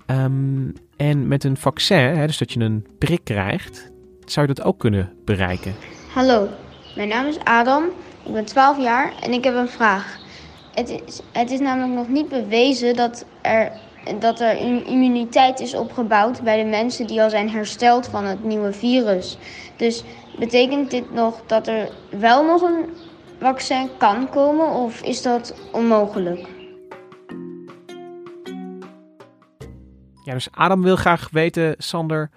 Ehm, 0.07 0.71
en 0.97 1.29
met 1.29 1.45
een 1.45 1.57
vaccin, 1.57 1.99
hè, 1.99 2.27
dus 2.27 2.39
dat 2.39 2.53
je 2.53 2.61
een 2.61 2.87
prik 2.99 3.21
krijgt, 3.25 3.91
zou 4.25 4.47
je 4.47 4.55
dat 4.55 4.65
ook 4.65 4.79
kunnen 4.79 5.13
bereiken. 5.25 5.75
Hallo, 6.13 6.49
mijn 6.97 7.09
naam 7.09 7.27
is 7.27 7.39
Adam, 7.39 7.85
ik 8.25 8.33
ben 8.33 8.45
12 8.45 8.79
jaar 8.79 9.13
en 9.23 9.33
ik 9.33 9.45
heb 9.45 9.55
een 9.55 9.69
vraag. 9.69 10.19
Het 10.75 10.89
is, 10.89 11.21
het 11.33 11.51
is 11.51 11.61
namelijk 11.61 11.95
nog 11.95 12.09
niet 12.09 12.29
bewezen 12.29 12.97
dat 12.97 13.25
er, 13.41 13.73
dat 14.19 14.41
er 14.41 14.61
een 14.61 14.87
immuniteit 14.87 15.61
is 15.61 15.75
opgebouwd 15.75 16.43
bij 16.43 16.63
de 16.63 16.69
mensen 16.69 17.07
die 17.07 17.23
al 17.23 17.31
zijn 17.31 17.51
hersteld 17.51 18.09
van 18.09 18.25
het 18.25 18.45
nieuwe 18.45 18.73
virus. 18.73 19.39
Dus 19.77 20.05
betekent 20.39 20.91
dit 20.91 21.13
nog 21.13 21.43
dat 21.47 21.67
er 21.67 21.89
wel 22.11 22.45
nog 22.45 22.63
een 22.63 22.85
vaccin 23.41 23.91
kan 23.99 24.29
komen 24.31 24.69
of 24.69 25.03
is 25.03 25.23
dat 25.23 25.55
onmogelijk? 25.73 26.49
Ja, 30.25 30.33
dus 30.33 30.49
Adam 30.51 30.83
wil 30.83 30.97
graag 30.97 31.29
weten, 31.31 31.75
Sander, 31.79 32.31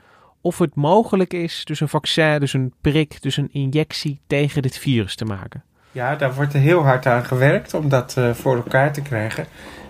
of 0.47 0.57
het 0.57 0.75
mogelijk 0.75 1.33
is 1.33 1.65
dus 1.65 1.79
een 1.79 1.89
vaccin, 1.89 2.39
dus 2.39 2.53
een 2.53 2.73
prik, 2.81 3.21
dus 3.21 3.37
een 3.37 3.49
injectie 3.51 4.19
tegen 4.27 4.61
dit 4.61 4.77
virus 4.77 5.15
te 5.15 5.25
maken. 5.25 5.63
Ja, 5.91 6.15
daar 6.15 6.33
wordt 6.33 6.53
heel 6.53 6.83
hard 6.83 7.05
aan 7.05 7.25
gewerkt 7.25 7.73
om 7.73 7.89
dat 7.89 8.15
uh, 8.17 8.33
voor 8.33 8.55
elkaar 8.55 8.93
te 8.93 9.01
krijgen. 9.01 9.45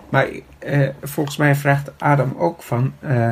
Maar 0.08 0.28
uh, 0.66 0.88
volgens 1.02 1.36
mij 1.36 1.54
vraagt 1.54 1.90
Adam 1.98 2.34
ook 2.38 2.62
van, 2.62 2.92
uh, 3.00 3.30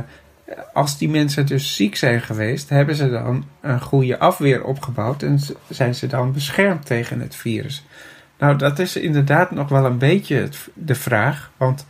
als 0.72 0.98
die 0.98 1.08
mensen 1.08 1.46
dus 1.46 1.76
ziek 1.76 1.96
zijn 1.96 2.20
geweest, 2.20 2.68
hebben 2.68 2.94
ze 2.94 3.10
dan 3.10 3.44
een 3.60 3.80
goede 3.80 4.18
afweer 4.18 4.64
opgebouwd 4.64 5.22
en 5.22 5.40
zijn 5.68 5.94
ze 5.94 6.06
dan 6.06 6.32
beschermd 6.32 6.86
tegen 6.86 7.20
het 7.20 7.34
virus? 7.34 7.84
Nou, 8.38 8.56
dat 8.56 8.78
is 8.78 8.96
inderdaad 8.96 9.50
nog 9.50 9.68
wel 9.68 9.84
een 9.84 9.98
beetje 9.98 10.48
de 10.74 10.94
vraag, 10.94 11.50
want 11.56 11.86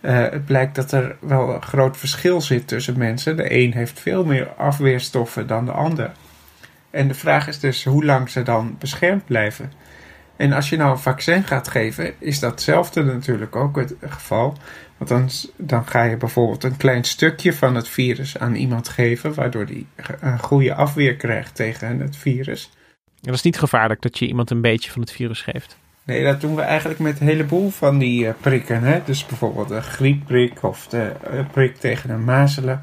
het 0.00 0.44
blijkt 0.44 0.74
dat 0.74 0.92
er 0.92 1.16
wel 1.20 1.54
een 1.54 1.62
groot 1.62 1.96
verschil 1.96 2.40
zit 2.40 2.68
tussen 2.68 2.98
mensen. 2.98 3.36
De 3.36 3.54
een 3.54 3.72
heeft 3.72 4.00
veel 4.00 4.24
meer 4.24 4.48
afweerstoffen 4.48 5.46
dan 5.46 5.64
de 5.64 5.72
ander. 5.72 6.12
En 6.90 7.08
de 7.08 7.14
vraag 7.14 7.48
is 7.48 7.60
dus 7.60 7.84
hoe 7.84 8.04
lang 8.04 8.30
ze 8.30 8.42
dan 8.42 8.76
beschermd 8.78 9.24
blijven. 9.24 9.72
En 10.36 10.52
als 10.52 10.68
je 10.68 10.76
nou 10.76 10.90
een 10.90 10.98
vaccin 10.98 11.44
gaat 11.44 11.68
geven, 11.68 12.14
is 12.18 12.38
datzelfde 12.38 13.02
natuurlijk 13.02 13.56
ook 13.56 13.76
het 13.76 13.94
geval. 14.00 14.56
Want 14.96 15.10
dan, 15.10 15.28
dan 15.56 15.86
ga 15.86 16.02
je 16.02 16.16
bijvoorbeeld 16.16 16.64
een 16.64 16.76
klein 16.76 17.04
stukje 17.04 17.52
van 17.52 17.74
het 17.74 17.88
virus 17.88 18.38
aan 18.38 18.54
iemand 18.54 18.88
geven, 18.88 19.34
waardoor 19.34 19.66
die 19.66 19.86
een 20.20 20.38
goede 20.38 20.74
afweer 20.74 21.16
krijgt 21.16 21.54
tegen 21.54 22.00
het 22.00 22.16
virus. 22.16 22.70
En 22.96 23.26
dat 23.26 23.34
is 23.34 23.42
niet 23.42 23.58
gevaarlijk 23.58 24.02
dat 24.02 24.18
je 24.18 24.26
iemand 24.26 24.50
een 24.50 24.60
beetje 24.60 24.90
van 24.90 25.00
het 25.00 25.12
virus 25.12 25.42
geeft. 25.42 25.78
Nee, 26.10 26.24
dat 26.24 26.40
doen 26.40 26.54
we 26.54 26.62
eigenlijk 26.62 27.00
met 27.00 27.20
een 27.20 27.26
heleboel 27.26 27.70
van 27.70 27.98
die 27.98 28.24
uh, 28.24 28.32
prikken. 28.40 28.82
Hè? 28.82 29.00
Dus 29.04 29.26
bijvoorbeeld 29.26 29.68
de 29.68 29.80
griepprik 29.80 30.62
of 30.62 30.86
de 30.86 31.12
uh, 31.32 31.40
prik 31.52 31.76
tegen 31.76 32.08
de 32.08 32.16
mazelen. 32.16 32.82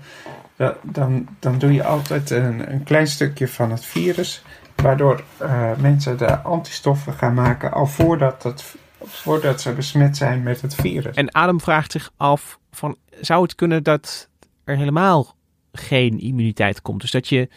Dat, 0.55 0.77
dan, 0.81 1.27
dan 1.39 1.57
doe 1.57 1.73
je 1.73 1.83
altijd 1.83 2.29
een, 2.29 2.71
een 2.71 2.83
klein 2.83 3.07
stukje 3.07 3.47
van 3.47 3.71
het 3.71 3.85
virus 3.85 4.43
waardoor 4.75 5.23
uh, 5.41 5.71
mensen 5.77 6.17
de 6.17 6.37
antistoffen 6.37 7.13
gaan 7.13 7.33
maken 7.33 7.71
al 7.71 7.85
voordat, 7.85 8.43
het, 8.43 8.75
voordat 9.03 9.61
ze 9.61 9.73
besmet 9.73 10.17
zijn 10.17 10.43
met 10.43 10.61
het 10.61 10.75
virus. 10.75 11.15
En 11.15 11.31
Adam 11.31 11.61
vraagt 11.61 11.91
zich 11.91 12.11
af: 12.17 12.59
van, 12.71 12.97
zou 13.21 13.41
het 13.41 13.55
kunnen 13.55 13.83
dat 13.83 14.29
er 14.63 14.77
helemaal 14.77 15.35
geen 15.71 16.19
immuniteit 16.19 16.81
komt? 16.81 17.01
Dus 17.01 17.11
dat 17.11 17.27
je, 17.27 17.49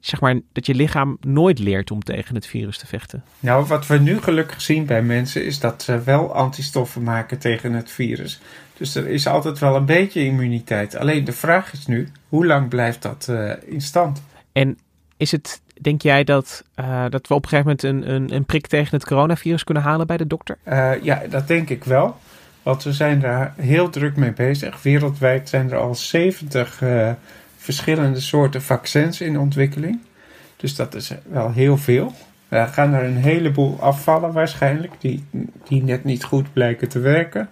zeg 0.00 0.20
maar, 0.20 0.40
dat 0.52 0.66
je 0.66 0.74
lichaam 0.74 1.16
nooit 1.20 1.58
leert 1.58 1.90
om 1.90 2.02
tegen 2.02 2.34
het 2.34 2.46
virus 2.46 2.78
te 2.78 2.86
vechten? 2.86 3.24
Nou, 3.40 3.66
wat 3.66 3.86
we 3.86 3.98
nu 3.98 4.20
gelukkig 4.20 4.60
zien 4.60 4.86
bij 4.86 5.02
mensen 5.02 5.44
is 5.44 5.58
dat 5.58 5.82
ze 5.82 6.02
wel 6.02 6.34
antistoffen 6.34 7.02
maken 7.02 7.38
tegen 7.38 7.72
het 7.72 7.90
virus. 7.90 8.40
Dus 8.76 8.94
er 8.94 9.08
is 9.08 9.26
altijd 9.26 9.58
wel 9.58 9.76
een 9.76 9.84
beetje 9.84 10.24
immuniteit. 10.24 10.96
Alleen 10.96 11.24
de 11.24 11.32
vraag 11.32 11.72
is 11.72 11.86
nu: 11.86 12.08
hoe 12.28 12.46
lang 12.46 12.68
blijft 12.68 13.02
dat 13.02 13.26
uh, 13.30 13.52
in 13.64 13.80
stand? 13.80 14.22
En 14.52 14.78
is 15.16 15.32
het 15.32 15.60
denk 15.80 16.02
jij 16.02 16.24
dat, 16.24 16.64
uh, 16.76 17.04
dat 17.08 17.26
we 17.26 17.34
op 17.34 17.42
een 17.42 17.48
gegeven 17.48 17.76
moment 17.76 17.82
een, 17.82 18.14
een, 18.14 18.34
een, 18.34 18.44
prik 18.44 18.66
tegen 18.66 18.96
het 18.96 19.06
coronavirus 19.06 19.64
kunnen 19.64 19.82
halen 19.82 20.06
bij 20.06 20.16
de 20.16 20.26
dokter? 20.26 20.58
Uh, 20.68 20.92
ja, 21.02 21.22
dat 21.30 21.48
denk 21.48 21.68
ik 21.68 21.84
wel. 21.84 22.16
Want 22.62 22.82
we 22.82 22.92
zijn 22.92 23.20
daar 23.20 23.54
heel 23.56 23.90
druk 23.90 24.16
mee 24.16 24.32
bezig. 24.32 24.82
Wereldwijd 24.82 25.48
zijn 25.48 25.70
er 25.70 25.78
al 25.78 25.94
70 25.94 26.80
uh, 26.80 27.10
verschillende 27.60 28.20
soorten 28.20 28.62
vaccins 28.62 29.20
in 29.20 29.38
ontwikkeling. 29.38 30.00
Dus 30.56 30.74
dat 30.74 30.94
is 30.94 31.12
wel 31.28 31.52
heel 31.52 31.76
veel. 31.76 32.12
Er 32.48 32.66
gaan 32.66 32.92
er 32.92 33.04
een 33.04 33.16
heleboel 33.16 33.80
afvallen 33.80 34.32
waarschijnlijk, 34.32 34.92
die, 34.98 35.24
die 35.68 35.82
net 35.82 36.04
niet 36.04 36.24
goed 36.24 36.52
blijken 36.52 36.88
te 36.88 36.98
werken. 36.98 37.48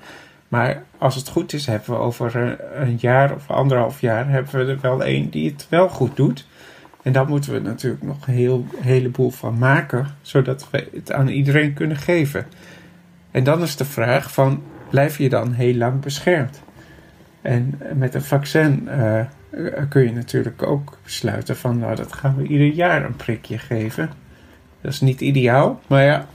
Maar 0.49 0.83
als 0.99 1.15
het 1.15 1.29
goed 1.29 1.53
is, 1.53 1.67
hebben 1.67 1.91
we 1.91 1.97
over 1.97 2.59
een, 2.75 2.97
jaar 3.01 3.35
of 3.35 3.51
anderhalf 3.51 4.01
jaar 4.01 4.29
hebben 4.29 4.67
we 4.67 4.73
er 4.73 4.81
wel 4.81 5.05
één 5.05 5.31
die 5.31 5.51
het 5.51 5.67
wel 5.69 5.89
goed 5.89 6.17
doet. 6.17 6.47
En 7.03 7.13
daar 7.13 7.29
moeten 7.29 7.53
we 7.53 7.59
natuurlijk 7.59 8.03
nog 8.03 8.27
een 8.27 8.35
heel, 8.35 8.67
heleboel 8.81 9.31
van 9.31 9.59
maken, 9.59 10.07
zodat 10.23 10.71
we 10.71 10.89
het 10.95 11.13
aan 11.13 11.29
iedereen 11.29 11.75
kunnen 11.75 11.97
geven. 11.97 12.47
En 13.31 13.45
dan 13.45 13.63
is 13.63 13.77
de 13.77 13.85
vraag 13.85 14.33
van, 14.33 14.63
blijf 14.91 15.19
je 15.19 15.29
dan 15.29 15.53
heel 15.53 15.75
lang 15.75 16.01
beschermd? 16.01 16.63
En 17.43 17.81
met 17.95 18.15
een 18.15 18.23
vaccin 18.23 18.89
uh, 18.89 19.21
kun 19.89 20.03
je 20.03 20.13
natuurlijk 20.13 20.63
ook 20.63 20.99
besluiten 21.03 21.57
van, 21.57 21.79
nou 21.79 21.95
dat 21.95 22.13
gaan 22.13 22.37
we 22.37 22.47
ieder 22.47 22.67
jaar 22.67 23.05
een 23.05 23.17
prikje 23.17 23.59
geven. 23.59 24.11
Dat 24.81 24.93
is 24.93 25.01
niet 25.01 25.21
ideaal, 25.21 25.81
maar 25.87 26.05
ja, 26.05 26.27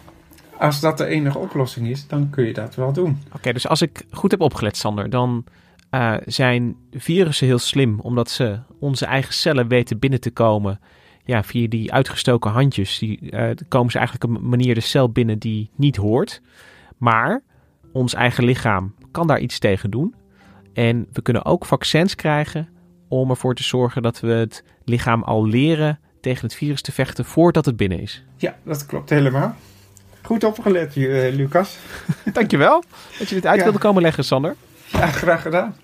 als 0.58 0.80
dat 0.80 0.98
de 0.98 1.06
enige 1.06 1.38
oplossing 1.38 1.88
is, 1.88 2.08
dan 2.08 2.30
kun 2.30 2.46
je 2.46 2.54
dat 2.54 2.76
wel 2.76 2.94
doen. 2.94 3.22
Oké, 3.34 3.54
dus 3.54 3.68
als 3.68 3.82
ik 3.82 4.06
goed 4.12 4.32
heb 4.32 4.42
opgelet, 4.42 4.78
Sander, 4.78 5.10
dan 5.10 5.46
uh, 5.92 6.16
zijn 6.26 6.76
virussen 6.92 7.48
heel 7.48 7.60
slim, 7.60 8.00
omdat 8.00 8.30
ze 8.30 8.60
onze 8.80 9.06
eigen 9.06 9.34
cellen 9.34 9.68
weten 9.68 10.00
binnen 10.00 10.20
te 10.20 10.32
komen. 10.32 10.80
Ja, 11.26 11.44
via 11.44 11.68
die 11.68 11.94
uitgestoken 11.94 12.52
handjes, 12.52 13.00
die, 13.00 13.32
uh, 13.32 13.50
komen 13.68 13.92
ze 13.92 13.98
eigenlijk 13.98 14.34
een 14.34 14.50
manier 14.50 14.76
de 14.76 14.82
cel 14.82 15.10
binnen 15.10 15.40
die 15.40 15.70
niet 15.76 15.96
hoort. 15.96 16.42
Maar 16.98 17.42
ons 17.92 18.14
eigen 18.14 18.44
lichaam 18.44 18.96
kan 19.12 19.28
daar 19.28 19.40
iets 19.40 19.60
tegen 19.60 19.92
doen. 19.92 20.16
En 20.74 21.08
we 21.12 21.22
kunnen 21.22 21.46
ook 21.46 21.66
vaccins 21.66 22.16
krijgen 22.16 22.70
om 23.08 23.30
ervoor 23.30 23.56
te 23.56 23.64
zorgen 23.64 24.02
dat 24.02 24.20
we 24.20 24.32
het 24.32 24.64
lichaam 24.84 25.24
al 25.24 25.48
leren 25.48 26.00
tegen 26.22 26.46
het 26.46 26.56
virus 26.56 26.82
te 26.82 26.92
vechten 26.92 27.26
voordat 27.26 27.66
het 27.66 27.78
binnen 27.78 28.00
is. 28.00 28.24
Ja, 28.38 28.56
dat 28.64 28.86
klopt 28.86 29.10
helemaal. 29.10 29.56
Goed 30.22 30.44
opgelet, 30.44 30.96
uh, 30.96 31.36
Lucas. 31.36 31.78
Dankjewel 32.34 32.84
dat 33.20 33.30
je 33.30 33.36
dit 33.36 33.46
uit 33.46 33.58
ja. 33.58 33.64
wilde 33.64 33.80
komen 33.80 34.02
leggen, 34.02 34.24
Sander. 34.24 34.56
Ja, 34.92 35.08
graag 35.08 35.42
gedaan. 35.42 35.76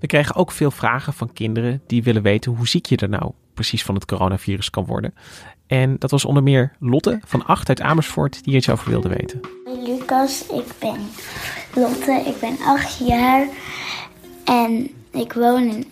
We 0.00 0.06
kregen 0.06 0.34
ook 0.34 0.52
veel 0.52 0.70
vragen 0.70 1.12
van 1.12 1.32
kinderen 1.32 1.82
die 1.86 2.02
willen 2.02 2.22
weten 2.22 2.52
hoe 2.52 2.68
ziek 2.68 2.86
je 2.86 2.96
er 2.96 3.08
nou 3.08 3.32
precies 3.54 3.82
van 3.82 3.94
het 3.94 4.04
coronavirus 4.04 4.70
kan 4.70 4.84
worden. 4.84 5.14
En 5.66 5.96
dat 5.98 6.10
was 6.10 6.24
onder 6.24 6.42
meer 6.42 6.72
Lotte 6.78 7.20
van 7.24 7.46
8 7.46 7.68
uit 7.68 7.80
Amersfoort 7.80 8.44
die 8.44 8.54
iets 8.54 8.68
over 8.70 8.90
wilde 8.90 9.08
weten. 9.08 9.40
Lucas, 9.84 10.46
ik 10.46 10.66
ben 10.78 10.98
Lotte, 11.74 12.22
ik 12.26 12.40
ben 12.40 12.56
8 12.66 12.98
jaar 12.98 13.48
en 14.44 14.90
ik 15.10 15.32
woon 15.32 15.62
in 15.62 15.86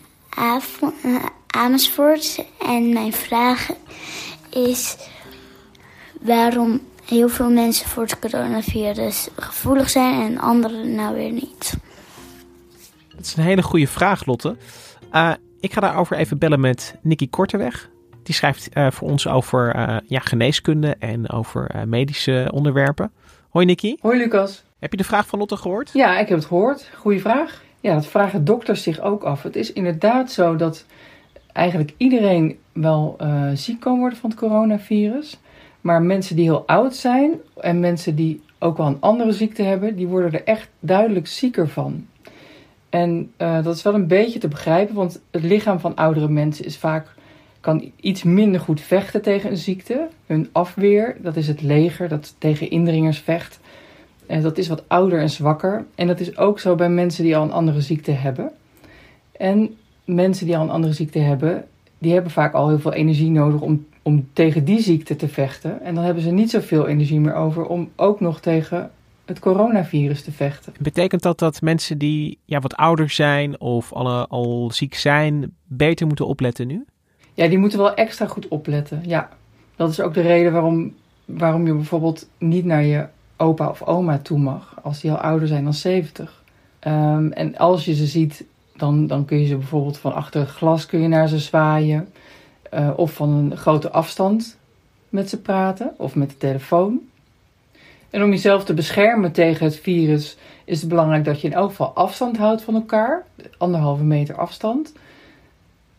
Amersfoort. 1.47 2.45
En 2.59 2.93
mijn 2.93 3.13
vraag 3.13 3.69
is 4.51 4.97
waarom 6.21 6.81
heel 7.05 7.29
veel 7.29 7.51
mensen 7.51 7.89
voor 7.89 8.03
het 8.03 8.19
coronavirus 8.19 9.29
gevoelig 9.37 9.91
zijn 9.91 10.21
en 10.21 10.39
anderen 10.39 10.95
nou 10.95 11.15
weer 11.15 11.33
niet. 11.33 11.77
Dat 13.17 13.27
is 13.27 13.37
een 13.37 13.43
hele 13.43 13.63
goede 13.63 13.87
vraag, 13.87 14.27
Lotte. 14.27 14.57
Uh, 15.13 15.33
ik 15.61 15.73
ga 15.73 15.81
daarover 15.81 16.17
even 16.17 16.39
bellen 16.39 16.61
met 16.61 16.95
Nicky 17.03 17.29
Korteweg. 17.31 17.89
Die 18.23 18.35
schrijft 18.35 18.69
uh, 18.77 18.91
voor 18.91 19.09
ons 19.09 19.27
over 19.27 19.77
uh, 19.77 19.97
ja, 20.07 20.19
geneeskunde 20.21 20.97
en 20.99 21.31
over 21.31 21.89
medische 21.89 22.49
onderwerpen. 22.53 23.13
Hoi 23.49 23.67
Nicky. 23.67 23.97
Hoi 24.01 24.19
Lucas. 24.19 24.67
Heb 24.79 24.91
je 24.91 24.97
de 24.97 25.05
vraag 25.05 25.27
van 25.27 25.39
Lotte 25.39 25.57
gehoord? 25.57 25.91
Ja, 25.93 26.19
ik 26.19 26.29
heb 26.29 26.39
het 26.39 26.47
gehoord. 26.47 26.91
Goeie 26.97 27.21
vraag. 27.21 27.63
Ja, 27.81 27.95
dat 27.95 28.07
vragen 28.07 28.45
dokters 28.45 28.83
zich 28.83 29.01
ook 29.01 29.23
af. 29.23 29.43
Het 29.43 29.57
is 29.57 29.73
inderdaad 29.73 30.33
zo 30.33 30.57
dat 30.57 30.85
eigenlijk 31.53 31.95
iedereen 31.97 32.59
wel 32.73 33.17
ziek 33.55 33.81
kan 33.81 33.99
worden 33.99 34.19
van 34.19 34.31
het 34.31 34.39
coronavirus. 34.39 35.39
Maar 35.81 36.03
mensen 36.03 36.37
die 36.37 36.45
heel 36.45 36.67
oud 36.67 36.97
zijn 36.97 37.33
en 37.61 37.81
mensen 37.81 38.15
die 38.15 38.43
ook 38.59 38.77
wel 38.77 38.87
een 38.87 39.01
andere 39.01 39.33
ziekte 39.33 39.63
hebben, 39.63 39.97
die 39.97 40.07
worden 40.07 40.33
er 40.33 40.45
echt 40.45 40.69
duidelijk 40.81 41.27
zieker 41.27 41.69
van. 41.69 42.07
En 42.89 43.33
uh, 43.39 43.65
dat 43.65 43.77
is 43.77 43.83
wel 43.83 43.95
een 43.95 44.07
beetje 44.07 44.39
te 44.39 44.49
begrijpen, 44.49 44.95
want 44.95 45.21
het 45.31 45.43
lichaam 45.43 45.81
van 45.81 45.95
oudere 45.95 46.29
mensen 46.29 46.65
is 46.65 46.77
vaak, 46.77 47.15
kan 47.61 47.93
iets 48.01 48.23
minder 48.23 48.61
goed 48.61 48.81
vechten 48.81 49.23
tegen 49.23 49.51
een 49.51 49.57
ziekte. 49.57 50.09
Hun 50.27 50.49
afweer, 50.53 51.17
dat 51.21 51.37
is 51.37 51.49
het 51.49 51.63
leger 51.63 52.09
dat 52.09 52.35
tegen 52.39 52.71
indringers 52.71 53.19
vecht. 53.19 53.61
En 54.29 54.43
dat 54.43 54.59
is 54.59 54.69
wat 54.69 54.89
ouder 54.89 55.21
en 55.21 55.31
zwakker. 55.31 55.87
En 55.95 56.07
dat 56.07 56.21
is 56.21 56.37
ook 56.37 56.61
zo 56.61 56.75
bij 56.75 56.89
mensen 56.91 57.25
die 57.25 57.37
al 57.37 57.43
een 57.43 57.53
andere 57.53 57.81
ziekte 57.81 58.11
hebben. 58.11 58.51
En 59.33 59.77
mensen 60.05 60.47
die 60.47 60.57
al 60.57 60.63
een 60.63 60.71
andere 60.71 60.93
ziekte 60.93 61.19
hebben, 61.19 61.65
die 61.99 62.13
hebben 62.13 62.31
vaak 62.31 62.55
al 62.55 62.69
heel 62.69 62.79
veel 62.79 62.93
energie 62.93 63.31
nodig 63.31 63.61
om, 63.61 63.87
om 64.03 64.29
tegen 64.33 64.65
die 64.65 64.81
ziekte 64.81 65.17
te 65.17 65.29
vechten. 65.29 65.83
En 65.83 65.95
dan 65.95 66.05
hebben 66.05 66.23
ze 66.23 66.31
niet 66.31 66.51
zoveel 66.51 66.87
energie 66.87 67.21
meer 67.21 67.35
over 67.35 67.67
om 67.67 67.91
ook 67.97 68.21
nog 68.21 68.41
tegen 68.41 68.91
het 69.25 69.39
coronavirus 69.39 70.23
te 70.23 70.33
vechten. 70.33 70.73
Betekent 70.81 71.23
dat 71.23 71.39
dat 71.39 71.63
mensen 71.63 71.99
die 71.99 72.39
ja, 72.45 72.61
wat 72.61 72.77
ouder 72.77 73.11
zijn 73.11 73.61
of 73.61 73.93
alle, 73.93 74.27
al 74.27 74.71
ziek 74.73 74.95
zijn, 74.95 75.55
beter 75.65 76.07
moeten 76.07 76.27
opletten 76.27 76.67
nu? 76.67 76.85
Ja, 77.35 77.49
die 77.49 77.59
moeten 77.59 77.79
wel 77.79 77.95
extra 77.95 78.27
goed 78.27 78.49
opletten. 78.49 79.03
Ja, 79.07 79.29
dat 79.77 79.91
is 79.91 80.01
ook 80.01 80.15
de 80.15 80.21
reden 80.21 80.53
waarom, 80.53 80.95
waarom 81.25 81.67
je 81.67 81.75
bijvoorbeeld 81.75 82.29
niet 82.39 82.65
naar 82.65 82.85
je 82.85 83.07
opa 83.39 83.69
of 83.69 83.83
oma 83.83 84.19
toe 84.19 84.39
mag 84.39 84.75
als 84.83 85.01
die 85.01 85.11
al 85.11 85.17
ouder 85.17 85.49
zijn 85.49 85.65
dan 85.65 85.75
70. 85.75 86.43
Ehm, 86.79 87.31
en 87.31 87.57
als 87.57 87.85
je 87.85 87.95
ze 87.95 88.07
ziet, 88.07 88.45
dan, 88.77 89.07
dan 89.07 89.25
kun 89.25 89.41
je 89.41 89.47
ze 89.47 89.57
bijvoorbeeld 89.57 89.99
van 89.99 90.15
achter 90.15 90.41
het 90.41 90.51
glas 90.51 90.87
kun 90.87 91.01
je 91.01 91.09
naar 91.09 91.29
ze 91.29 91.39
zwaaien. 91.39 92.09
Uh, 92.75 92.91
of 92.97 93.13
van 93.13 93.29
een 93.29 93.57
grote 93.57 93.91
afstand 93.91 94.59
met 95.09 95.29
ze 95.29 95.41
praten 95.41 95.95
of 95.97 96.15
met 96.15 96.31
de 96.31 96.37
telefoon. 96.37 97.01
En 98.11 98.23
om 98.23 98.31
jezelf 98.31 98.65
te 98.65 98.75
beschermen 98.75 99.33
tegen 99.33 99.65
het 99.65 99.77
virus 99.77 100.37
is 100.65 100.81
het 100.81 100.89
belangrijk 100.89 101.25
dat 101.25 101.41
je 101.41 101.49
in 101.49 101.55
elk 101.55 101.69
geval 101.69 101.93
afstand 101.93 102.37
houdt 102.37 102.63
van 102.63 102.75
elkaar. 102.75 103.25
Anderhalve 103.59 104.05
meter 104.05 104.35
afstand. 104.35 104.93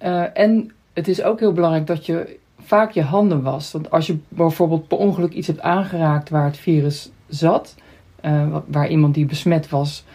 Uh, 0.01 0.37
en 0.37 0.71
het 0.93 1.07
is 1.07 1.21
ook 1.21 1.39
heel 1.39 1.53
belangrijk 1.53 1.87
dat 1.87 2.05
je 2.05 2.37
vaak 2.59 2.91
je 2.91 3.01
handen 3.01 3.41
wast. 3.41 3.71
Want 3.71 3.91
als 3.91 4.07
je 4.07 4.17
bijvoorbeeld 4.27 4.87
per 4.87 4.97
ongeluk 4.97 5.33
iets 5.33 5.47
hebt 5.47 5.61
aangeraakt 5.61 6.29
waar 6.29 6.45
het 6.45 6.57
virus 6.57 7.09
zat, 7.29 7.75
uh, 8.25 8.57
waar 8.65 8.89
iemand 8.89 9.13
die 9.13 9.25
besmet 9.25 9.69
was, 9.69 10.05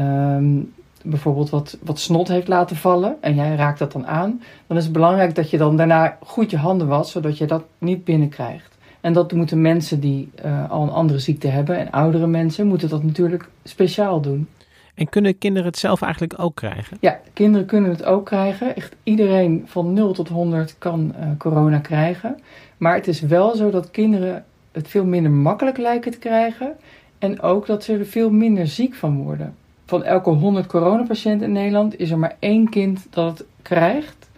um, 0.00 0.72
bijvoorbeeld 1.02 1.50
wat, 1.50 1.78
wat 1.82 1.98
snot 1.98 2.28
heeft 2.28 2.48
laten 2.48 2.76
vallen 2.76 3.16
en 3.20 3.34
jij 3.34 3.54
raakt 3.54 3.78
dat 3.78 3.92
dan 3.92 4.06
aan, 4.06 4.42
dan 4.66 4.76
is 4.76 4.84
het 4.84 4.92
belangrijk 4.92 5.34
dat 5.34 5.50
je 5.50 5.58
dan 5.58 5.76
daarna 5.76 6.16
goed 6.22 6.50
je 6.50 6.56
handen 6.56 6.86
wast, 6.88 7.10
zodat 7.10 7.38
je 7.38 7.46
dat 7.46 7.64
niet 7.78 8.04
binnenkrijgt. 8.04 8.78
En 9.00 9.12
dat 9.12 9.32
moeten 9.32 9.60
mensen 9.60 10.00
die 10.00 10.30
uh, 10.44 10.70
al 10.70 10.82
een 10.82 10.90
andere 10.90 11.18
ziekte 11.18 11.48
hebben 11.48 11.78
en 11.78 11.90
oudere 11.90 12.26
mensen 12.26 12.66
moeten 12.66 12.88
dat 12.88 13.02
natuurlijk 13.02 13.48
speciaal 13.64 14.20
doen. 14.20 14.48
En 14.94 15.08
kunnen 15.08 15.38
kinderen 15.38 15.68
het 15.68 15.78
zelf 15.78 16.02
eigenlijk 16.02 16.34
ook 16.36 16.54
krijgen? 16.54 16.96
Ja, 17.00 17.20
kinderen 17.32 17.66
kunnen 17.66 17.90
het 17.90 18.04
ook 18.04 18.26
krijgen. 18.26 18.76
Echt 18.76 18.96
iedereen 19.02 19.62
van 19.66 19.92
0 19.92 20.12
tot 20.12 20.28
100 20.28 20.74
kan 20.78 21.14
uh, 21.20 21.26
corona 21.38 21.78
krijgen. 21.78 22.40
Maar 22.76 22.94
het 22.94 23.08
is 23.08 23.20
wel 23.20 23.56
zo 23.56 23.70
dat 23.70 23.90
kinderen 23.90 24.44
het 24.72 24.88
veel 24.88 25.04
minder 25.04 25.32
makkelijk 25.32 25.78
lijken 25.78 26.10
te 26.10 26.18
krijgen. 26.18 26.76
En 27.18 27.40
ook 27.40 27.66
dat 27.66 27.84
ze 27.84 27.98
er 27.98 28.06
veel 28.06 28.30
minder 28.30 28.66
ziek 28.66 28.94
van 28.94 29.22
worden. 29.22 29.54
Van 29.86 30.04
elke 30.04 30.30
100 30.30 30.66
coronapatiënten 30.66 31.46
in 31.46 31.52
Nederland 31.52 31.98
is 31.98 32.10
er 32.10 32.18
maar 32.18 32.36
één 32.38 32.68
kind 32.68 33.06
dat 33.10 33.38
het 33.38 33.46
krijgt. 33.62 34.30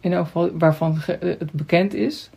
In 0.00 0.12
elk 0.12 0.24
geval 0.24 0.50
waarvan 0.58 0.96
het 1.20 1.52
bekend 1.52 1.94
is. 1.94 2.30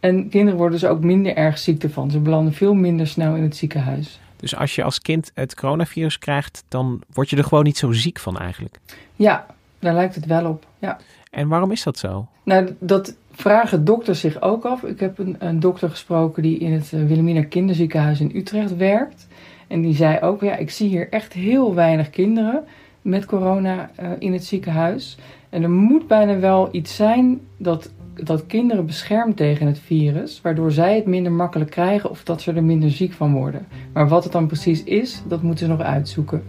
En 0.00 0.28
kinderen 0.28 0.58
worden 0.58 0.80
dus 0.80 0.88
ook 0.88 1.04
minder 1.04 1.36
erg 1.36 1.58
ziek 1.58 1.82
ervan. 1.82 2.10
Ze 2.10 2.18
belanden 2.18 2.52
veel 2.52 2.74
minder 2.74 3.06
snel 3.06 3.34
in 3.34 3.42
het 3.42 3.56
ziekenhuis. 3.56 4.20
Dus 4.36 4.56
als 4.56 4.74
je 4.74 4.82
als 4.82 5.00
kind 5.00 5.30
het 5.34 5.54
coronavirus 5.54 6.18
krijgt, 6.18 6.64
dan 6.68 7.02
word 7.12 7.30
je 7.30 7.36
er 7.36 7.44
gewoon 7.44 7.64
niet 7.64 7.78
zo 7.78 7.92
ziek 7.92 8.18
van 8.18 8.38
eigenlijk. 8.38 8.78
Ja, 9.16 9.46
daar 9.78 9.94
lijkt 9.94 10.14
het 10.14 10.26
wel 10.26 10.46
op. 10.46 10.66
Ja. 10.78 10.98
En 11.30 11.48
waarom 11.48 11.70
is 11.70 11.82
dat 11.82 11.98
zo? 11.98 12.28
Nou, 12.44 12.76
dat 12.78 13.16
vragen 13.40 13.84
dokters 13.84 14.20
zich 14.20 14.42
ook 14.42 14.64
af. 14.64 14.82
Ik 14.82 15.00
heb 15.00 15.18
een, 15.18 15.36
een 15.38 15.60
dokter 15.60 15.90
gesproken 15.90 16.42
die 16.42 16.58
in 16.58 16.72
het 16.72 16.90
Wilhelmina 16.90 17.42
Kinderziekenhuis 17.44 18.20
in 18.20 18.32
Utrecht 18.34 18.76
werkt. 18.76 19.26
En 19.66 19.80
die 19.80 19.94
zei 19.94 20.20
ook, 20.20 20.40
ja, 20.40 20.56
ik 20.56 20.70
zie 20.70 20.88
hier 20.88 21.08
echt 21.10 21.32
heel 21.32 21.74
weinig 21.74 22.10
kinderen 22.10 22.64
met 23.02 23.24
corona 23.24 23.90
uh, 24.00 24.10
in 24.18 24.32
het 24.32 24.44
ziekenhuis. 24.44 25.18
En 25.48 25.62
er 25.62 25.70
moet 25.70 26.06
bijna 26.06 26.38
wel 26.38 26.68
iets 26.72 26.96
zijn 26.96 27.40
dat 27.56 27.90
dat 28.14 28.46
kinderen 28.46 28.86
beschermt 28.86 29.36
tegen 29.36 29.66
het 29.66 29.78
virus, 29.78 30.40
waardoor 30.40 30.72
zij 30.72 30.94
het 30.96 31.06
minder 31.06 31.32
makkelijk 31.32 31.70
krijgen 31.70 32.10
of 32.10 32.24
dat 32.24 32.40
ze 32.40 32.52
er 32.52 32.64
minder 32.64 32.90
ziek 32.90 33.12
van 33.12 33.32
worden. 33.32 33.66
Maar 33.92 34.08
wat 34.08 34.24
het 34.24 34.32
dan 34.32 34.46
precies 34.46 34.84
is, 34.84 35.22
dat 35.28 35.42
moeten 35.42 35.66
ze 35.66 35.72
nog 35.72 35.80
uitzoeken. 35.80 36.42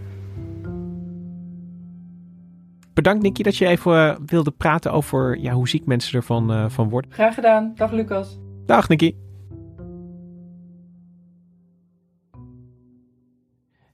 Bedankt 2.94 3.24
Nicky 3.24 3.44
dat 3.44 3.58
je 3.58 3.68
even 3.68 3.94
uh, 3.94 4.16
wilde 4.26 4.52
praten 4.52 4.92
over 4.92 5.38
ja, 5.40 5.54
hoe 5.54 5.70
ziek 5.70 5.86
mensen 5.86 6.16
ervan 6.16 6.52
uh, 6.52 6.70
van 6.70 6.90
worden. 6.90 7.12
Graag 7.12 7.34
gedaan. 7.34 7.74
Dag 7.76 7.92
Lucas. 7.92 8.38
Dag 8.66 8.90
Nicky. 8.90 9.16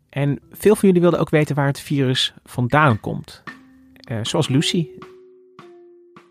En 0.10 0.39
veel 0.51 0.75
van 0.75 0.88
jullie 0.88 1.01
wilden 1.01 1.19
ook 1.19 1.29
weten 1.29 1.55
waar 1.55 1.67
het 1.67 1.79
virus 1.79 2.33
vandaan 2.43 2.99
komt. 2.99 3.43
Uh, 4.12 4.19
zoals 4.21 4.47
Lucy, 4.47 4.88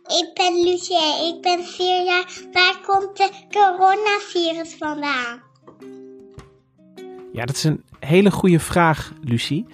ik 0.07 0.31
ben 0.35 0.63
Lucie, 0.63 1.35
ik 1.35 1.43
ben 1.43 1.65
vier 1.65 2.05
jaar. 2.05 2.41
Waar 2.53 2.81
komt 2.87 3.17
de 3.17 3.31
coronavirus 3.51 4.75
vandaan? 4.75 5.43
Ja, 7.33 7.45
dat 7.45 7.57
is 7.57 7.65
een 7.65 7.85
hele 7.99 8.31
goede 8.31 8.59
vraag, 8.59 9.13
Lucie. 9.23 9.67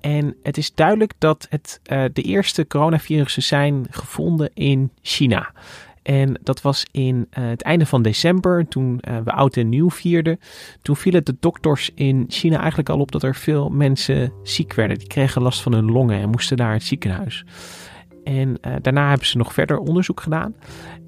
En 0.00 0.36
het 0.42 0.56
is 0.56 0.74
duidelijk 0.74 1.12
dat 1.18 1.46
het 1.50 1.80
uh, 1.92 2.04
de 2.12 2.22
eerste 2.22 2.66
coronavirussen 2.66 3.42
zijn 3.42 3.86
gevonden 3.90 4.50
in 4.54 4.90
China. 5.02 5.52
En 6.02 6.40
dat 6.42 6.60
was 6.60 6.86
in 6.90 7.16
uh, 7.16 7.48
het 7.48 7.62
einde 7.62 7.86
van 7.86 8.02
december, 8.02 8.68
toen 8.68 9.00
uh, 9.08 9.16
we 9.24 9.32
oud 9.32 9.56
en 9.56 9.68
nieuw 9.68 9.90
vierden. 9.90 10.38
Toen 10.82 10.96
vielen 10.96 11.24
de 11.24 11.36
dokters 11.40 11.90
in 11.94 12.24
China 12.28 12.58
eigenlijk 12.58 12.88
al 12.88 13.00
op 13.00 13.12
dat 13.12 13.22
er 13.22 13.34
veel 13.34 13.68
mensen 13.68 14.32
ziek 14.42 14.74
werden. 14.74 14.98
Die 14.98 15.08
kregen 15.08 15.42
last 15.42 15.62
van 15.62 15.72
hun 15.72 15.90
longen 15.90 16.20
en 16.20 16.28
moesten 16.28 16.56
naar 16.56 16.72
het 16.72 16.82
ziekenhuis. 16.82 17.44
En 18.24 18.60
daarna 18.82 19.08
hebben 19.08 19.26
ze 19.26 19.36
nog 19.36 19.52
verder 19.52 19.78
onderzoek 19.78 20.20
gedaan. 20.20 20.54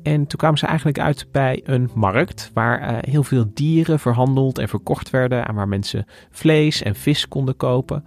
En 0.03 0.27
toen 0.27 0.39
kwamen 0.39 0.59
ze 0.59 0.67
eigenlijk 0.67 0.99
uit 0.99 1.27
bij 1.33 1.61
een 1.65 1.91
markt 1.95 2.51
waar 2.55 2.99
heel 3.09 3.23
veel 3.23 3.51
dieren 3.55 3.99
verhandeld 3.99 4.59
en 4.59 4.69
verkocht 4.69 5.11
werden. 5.11 5.47
En 5.47 5.55
waar 5.55 5.69
mensen 5.69 6.07
vlees 6.31 6.83
en 6.83 6.95
vis 6.95 7.29
konden 7.29 7.57
kopen. 7.57 8.05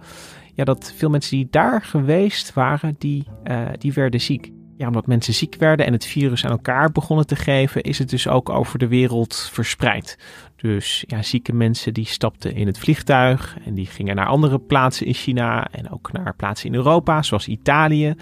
Ja, 0.54 0.64
dat 0.64 0.92
veel 0.96 1.10
mensen 1.10 1.36
die 1.36 1.48
daar 1.50 1.82
geweest 1.82 2.52
waren, 2.52 2.94
die, 2.98 3.26
uh, 3.44 3.66
die 3.78 3.92
werden 3.92 4.20
ziek. 4.20 4.52
Ja, 4.76 4.86
omdat 4.86 5.06
mensen 5.06 5.34
ziek 5.34 5.54
werden 5.54 5.86
en 5.86 5.92
het 5.92 6.06
virus 6.06 6.44
aan 6.44 6.50
elkaar 6.50 6.92
begonnen 6.92 7.26
te 7.26 7.36
geven, 7.36 7.82
is 7.82 7.98
het 7.98 8.10
dus 8.10 8.28
ook 8.28 8.48
over 8.48 8.78
de 8.78 8.88
wereld 8.88 9.48
verspreid. 9.52 10.18
Dus 10.56 11.04
ja, 11.06 11.22
zieke 11.22 11.52
mensen 11.52 11.94
die 11.94 12.06
stapten 12.06 12.54
in 12.54 12.66
het 12.66 12.78
vliegtuig 12.78 13.56
en 13.64 13.74
die 13.74 13.86
gingen 13.86 14.16
naar 14.16 14.26
andere 14.26 14.58
plaatsen 14.58 15.06
in 15.06 15.14
China 15.14 15.68
en 15.70 15.90
ook 15.90 16.12
naar 16.12 16.34
plaatsen 16.36 16.68
in 16.68 16.74
Europa, 16.74 17.22
zoals 17.22 17.48
Italië. 17.48 18.14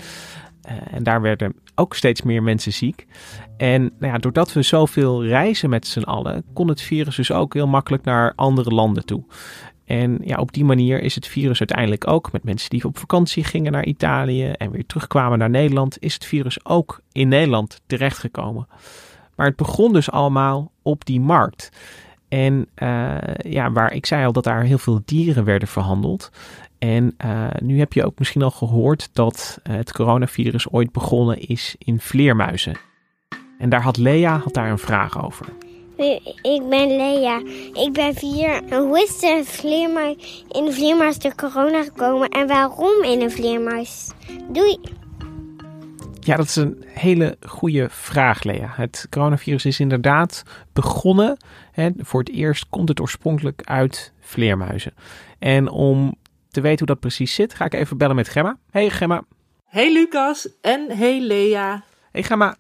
Uh, 0.71 0.73
en 0.91 1.03
daar 1.03 1.21
werden 1.21 1.55
ook 1.75 1.95
steeds 1.95 2.23
meer 2.23 2.43
mensen 2.43 2.73
ziek. 2.73 3.07
En 3.57 3.83
nou 3.83 4.13
ja, 4.13 4.19
doordat 4.19 4.53
we 4.53 4.63
zoveel 4.63 5.25
reizen 5.25 5.71
met 5.71 5.87
z'n 5.87 6.03
allen, 6.03 6.45
kon 6.53 6.69
het 6.69 6.81
virus 6.81 7.17
dus 7.17 7.33
ook 7.33 7.55
heel 7.55 7.67
makkelijk 7.67 8.05
naar 8.05 8.33
andere 8.35 8.71
landen 8.71 9.05
toe. 9.05 9.25
En 9.85 10.19
ja, 10.25 10.37
op 10.37 10.53
die 10.53 10.65
manier 10.65 11.03
is 11.03 11.15
het 11.15 11.27
virus 11.27 11.59
uiteindelijk 11.59 12.09
ook 12.09 12.33
met 12.33 12.45
mensen 12.45 12.71
die 12.71 12.85
op 12.85 12.99
vakantie 12.99 13.45
gingen 13.45 13.73
naar 13.73 13.85
Italië 13.85 14.49
en 14.51 14.71
weer 14.71 14.87
terugkwamen 14.87 15.39
naar 15.39 15.51
Nederland, 15.51 15.97
is 16.01 16.15
het 16.15 16.25
virus 16.25 16.65
ook 16.65 17.01
in 17.13 17.29
Nederland 17.29 17.81
terechtgekomen. 17.87 18.69
Maar 19.35 19.47
het 19.47 19.57
begon 19.57 19.93
dus 19.93 20.11
allemaal 20.11 20.71
op 20.83 21.05
die 21.05 21.21
markt. 21.21 21.71
En 22.29 22.69
uh, 22.83 23.17
ja, 23.37 23.73
waar 23.73 23.93
ik 23.93 24.07
zei 24.07 24.27
al 24.27 24.33
dat 24.33 24.45
daar 24.45 24.63
heel 24.63 24.79
veel 24.79 25.03
dieren 25.05 25.45
werden 25.45 25.69
verhandeld. 25.69 26.31
En 26.79 27.15
uh, 27.25 27.47
nu 27.59 27.79
heb 27.79 27.93
je 27.93 28.05
ook 28.05 28.19
misschien 28.19 28.43
al 28.43 28.51
gehoord 28.51 29.09
dat 29.13 29.61
uh, 29.63 29.77
het 29.77 29.93
coronavirus 29.93 30.69
ooit 30.71 30.93
begonnen 30.93 31.41
is 31.41 31.77
in 31.79 32.01
vleermuizen. 32.01 32.77
En 33.59 33.69
daar 33.69 33.83
had 33.83 33.97
Lea 33.97 34.39
had 34.39 34.55
daar 34.55 34.71
een 34.71 34.79
vraag 34.79 35.25
over. 35.25 35.47
Ik 36.43 36.69
ben 36.69 36.97
Lea. 36.97 37.39
Ik 37.73 37.91
ben 37.93 38.15
vier. 38.15 38.63
En 38.65 38.83
hoe 38.83 39.03
is 39.03 39.19
de 39.19 39.43
vleermuis 39.45 40.45
in 40.49 40.65
de 40.65 40.73
vleermuis 40.73 41.19
de 41.19 41.35
corona 41.35 41.83
gekomen 41.83 42.29
en 42.29 42.47
waarom 42.47 43.03
in 43.03 43.21
een 43.21 43.31
vleermuis? 43.31 44.11
Doei. 44.49 44.79
Ja, 46.21 46.37
dat 46.37 46.47
is 46.47 46.57
een 46.57 46.85
hele 46.87 47.37
goede 47.47 47.87
vraag, 47.91 48.43
Lea. 48.43 48.73
Het 48.77 49.07
coronavirus 49.11 49.65
is 49.65 49.81
inderdaad 49.81 50.43
begonnen. 50.73 51.37
Hè, 51.73 51.91
voor 51.99 52.21
het 52.21 52.31
eerst 52.31 52.69
komt 52.69 52.89
het 52.89 53.01
oorspronkelijk 53.01 53.63
uit 53.65 54.13
vleermuizen. 54.21 54.95
En 55.39 55.69
om 55.71 56.15
te 56.51 56.61
weten 56.61 56.79
hoe 56.79 56.87
dat 56.87 57.01
precies 57.01 57.35
zit, 57.35 57.55
ga 57.55 57.65
ik 57.65 57.75
even 57.75 57.97
bellen 57.97 58.17
met 58.17 58.29
Gemma. 58.29 58.59
Hey 58.71 58.91
Gemma. 58.91 59.23
Hey 59.67 59.93
Lucas 59.93 60.49
en 60.61 60.91
hey 60.91 61.21
Lea. 61.21 61.85
Hey 62.13 62.23
Gemma. 62.23 62.57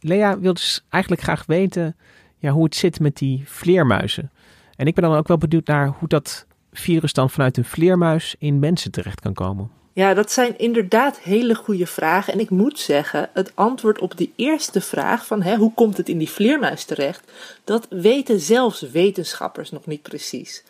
Lea 0.00 0.38
wil 0.38 0.54
dus 0.54 0.84
eigenlijk 0.88 1.22
graag 1.22 1.46
weten 1.46 1.96
ja, 2.44 2.50
hoe 2.50 2.64
het 2.64 2.76
zit 2.76 3.00
met 3.00 3.16
die 3.16 3.42
vleermuizen. 3.46 4.30
En 4.76 4.86
ik 4.86 4.94
ben 4.94 5.04
dan 5.04 5.16
ook 5.16 5.28
wel 5.28 5.38
benieuwd 5.38 5.66
naar 5.66 5.94
hoe 5.98 6.08
dat 6.08 6.46
virus 6.72 7.12
dan 7.12 7.30
vanuit 7.30 7.56
een 7.56 7.64
vleermuis 7.64 8.34
in 8.38 8.58
mensen 8.58 8.90
terecht 8.90 9.20
kan 9.20 9.34
komen. 9.34 9.70
Ja, 9.92 10.14
dat 10.14 10.32
zijn 10.32 10.58
inderdaad 10.58 11.18
hele 11.18 11.54
goede 11.54 11.86
vragen. 11.86 12.32
En 12.32 12.40
ik 12.40 12.50
moet 12.50 12.78
zeggen, 12.78 13.30
het 13.32 13.52
antwoord 13.54 13.98
op 13.98 14.16
die 14.16 14.32
eerste 14.36 14.80
vraag 14.80 15.26
van 15.26 15.42
hè, 15.42 15.56
hoe 15.56 15.74
komt 15.74 15.96
het 15.96 16.08
in 16.08 16.18
die 16.18 16.30
vleermuis 16.30 16.84
terecht, 16.84 17.32
dat 17.64 17.86
weten 17.90 18.40
zelfs 18.40 18.80
wetenschappers 18.80 19.70
nog 19.70 19.86
niet 19.86 20.02
precies. 20.02 20.64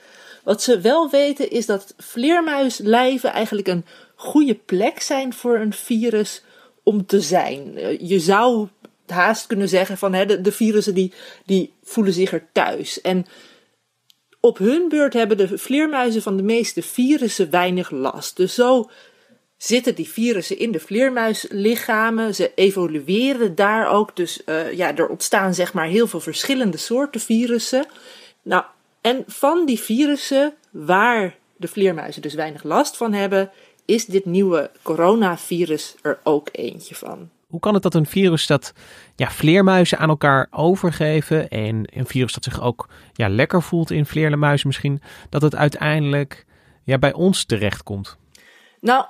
Wat 0.44 0.62
ze 0.62 0.80
wel 0.80 1.10
weten 1.10 1.50
is 1.50 1.66
dat 1.66 1.94
vleermuislijven 1.96 3.32
eigenlijk 3.32 3.68
een 3.68 3.84
goede 4.14 4.54
plek 4.54 5.00
zijn 5.00 5.32
voor 5.32 5.56
een 5.56 5.72
virus 5.72 6.44
om 6.82 7.06
te 7.06 7.20
zijn. 7.20 7.72
Je 8.06 8.20
zou 8.20 8.68
haast 9.06 9.46
kunnen 9.46 9.68
zeggen 9.68 9.98
van 9.98 10.14
hè, 10.14 10.40
de, 10.40 10.52
virussen 10.52 10.94
die, 10.94 11.12
die 11.44 11.72
voelen 11.82 12.12
zich 12.12 12.32
er 12.32 12.46
thuis. 12.52 13.00
En 13.00 13.26
op 14.40 14.58
hun 14.58 14.88
beurt 14.88 15.12
hebben 15.12 15.36
de 15.36 15.58
vleermuizen 15.58 16.22
van 16.22 16.36
de 16.36 16.42
meeste 16.42 16.82
virussen 16.82 17.50
weinig 17.50 17.90
last. 17.90 18.36
Dus 18.36 18.54
zo 18.54 18.90
zitten 19.56 19.94
die 19.94 20.08
virussen 20.08 20.58
in 20.58 20.72
de 20.72 20.80
vleermuislichamen. 20.80 22.34
Ze 22.34 22.52
evolueren 22.54 23.54
daar 23.54 23.88
ook. 23.88 24.16
Dus 24.16 24.40
uh, 24.46 24.72
ja, 24.72 24.96
er 24.96 25.08
ontstaan 25.08 25.54
zeg 25.54 25.72
maar 25.72 25.86
heel 25.86 26.06
veel 26.06 26.20
verschillende 26.20 26.76
soorten 26.76 27.20
virussen. 27.20 27.86
Nou, 28.42 28.64
en 29.00 29.24
van 29.26 29.66
die 29.66 29.80
virussen 29.80 30.54
waar 30.70 31.36
de 31.56 31.68
vleermuizen 31.68 32.22
dus 32.22 32.34
weinig 32.34 32.62
last 32.62 32.96
van 32.96 33.12
hebben, 33.12 33.50
is 33.84 34.06
dit 34.06 34.24
nieuwe 34.24 34.70
coronavirus 34.82 35.94
er 36.02 36.18
ook 36.22 36.48
eentje 36.52 36.94
van. 36.94 37.30
Hoe 37.54 37.62
kan 37.62 37.74
het 37.74 37.82
dat 37.82 37.94
een 37.94 38.06
virus 38.06 38.46
dat 38.46 38.72
ja, 39.16 39.30
vleermuizen 39.30 39.98
aan 39.98 40.08
elkaar 40.08 40.46
overgeven 40.50 41.48
en 41.48 41.84
een 41.92 42.06
virus 42.06 42.32
dat 42.32 42.44
zich 42.44 42.60
ook 42.60 42.88
ja, 43.12 43.28
lekker 43.28 43.62
voelt 43.62 43.90
in 43.90 44.06
vleermuizen 44.06 44.66
misschien, 44.66 45.02
dat 45.30 45.42
het 45.42 45.54
uiteindelijk 45.54 46.46
ja, 46.84 46.98
bij 46.98 47.12
ons 47.12 47.44
terechtkomt? 47.44 48.16
Nou, 48.80 49.06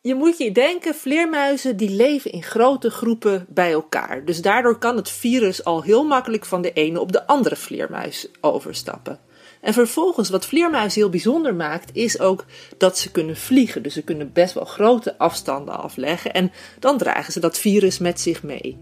je 0.00 0.14
moet 0.14 0.38
je 0.38 0.52
denken, 0.52 0.94
vleermuizen 0.94 1.76
die 1.76 1.90
leven 1.90 2.32
in 2.32 2.42
grote 2.42 2.90
groepen 2.90 3.46
bij 3.48 3.72
elkaar. 3.72 4.24
Dus 4.24 4.42
daardoor 4.42 4.78
kan 4.78 4.96
het 4.96 5.10
virus 5.10 5.64
al 5.64 5.82
heel 5.82 6.04
makkelijk 6.04 6.44
van 6.44 6.62
de 6.62 6.72
ene 6.72 7.00
op 7.00 7.12
de 7.12 7.26
andere 7.26 7.56
vleermuis 7.56 8.28
overstappen. 8.40 9.20
En 9.60 9.72
vervolgens, 9.72 10.30
wat 10.30 10.46
vleermuizen 10.46 11.00
heel 11.00 11.10
bijzonder 11.10 11.54
maakt, 11.54 11.90
is 11.92 12.20
ook 12.20 12.44
dat 12.76 12.98
ze 12.98 13.10
kunnen 13.10 13.36
vliegen. 13.36 13.82
Dus 13.82 13.94
ze 13.94 14.02
kunnen 14.02 14.32
best 14.32 14.54
wel 14.54 14.64
grote 14.64 15.18
afstanden 15.18 15.78
afleggen. 15.78 16.34
En 16.34 16.52
dan 16.78 16.98
dragen 16.98 17.32
ze 17.32 17.40
dat 17.40 17.58
virus 17.58 17.98
met 17.98 18.20
zich 18.20 18.42
mee. 18.42 18.78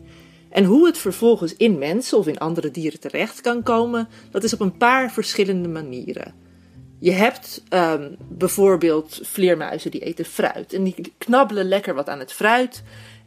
En 0.51 0.65
hoe 0.65 0.87
het 0.87 0.99
vervolgens 0.99 1.57
in 1.57 1.79
mensen 1.79 2.19
of 2.19 2.27
in 2.27 2.39
andere 2.39 2.71
dieren 2.71 3.01
terecht 3.01 3.41
kan 3.41 3.63
komen, 3.63 4.09
dat 4.31 4.45
is 4.45 4.53
op 4.53 4.61
een 4.61 4.77
paar 4.77 5.13
verschillende 5.13 5.69
manieren. 5.69 6.35
Je 7.01 7.13
hebt 7.13 7.63
um, 7.71 8.17
bijvoorbeeld 8.29 9.21
vleermuizen 9.23 9.91
die 9.91 10.01
eten 10.01 10.25
fruit. 10.25 10.73
En 10.73 10.85
die 10.85 11.13
knabbelen 11.19 11.69
lekker 11.69 11.95
wat 11.95 12.09
aan 12.09 12.19
het 12.19 12.33
fruit. 12.33 12.83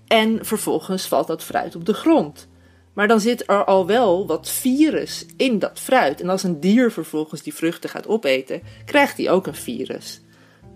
En 0.07 0.45
vervolgens 0.45 1.07
valt 1.07 1.27
dat 1.27 1.43
fruit 1.43 1.75
op 1.75 1.85
de 1.85 1.93
grond. 1.93 2.47
Maar 2.93 3.07
dan 3.07 3.19
zit 3.19 3.49
er 3.49 3.65
al 3.65 3.85
wel 3.85 4.27
wat 4.27 4.49
virus 4.49 5.25
in 5.37 5.59
dat 5.59 5.79
fruit. 5.79 6.21
En 6.21 6.29
als 6.29 6.43
een 6.43 6.59
dier 6.59 6.91
vervolgens 6.91 7.41
die 7.41 7.53
vruchten 7.53 7.89
gaat 7.89 8.07
opeten, 8.07 8.61
krijgt 8.85 9.17
hij 9.17 9.29
ook 9.29 9.47
een 9.47 9.55
virus. 9.55 10.21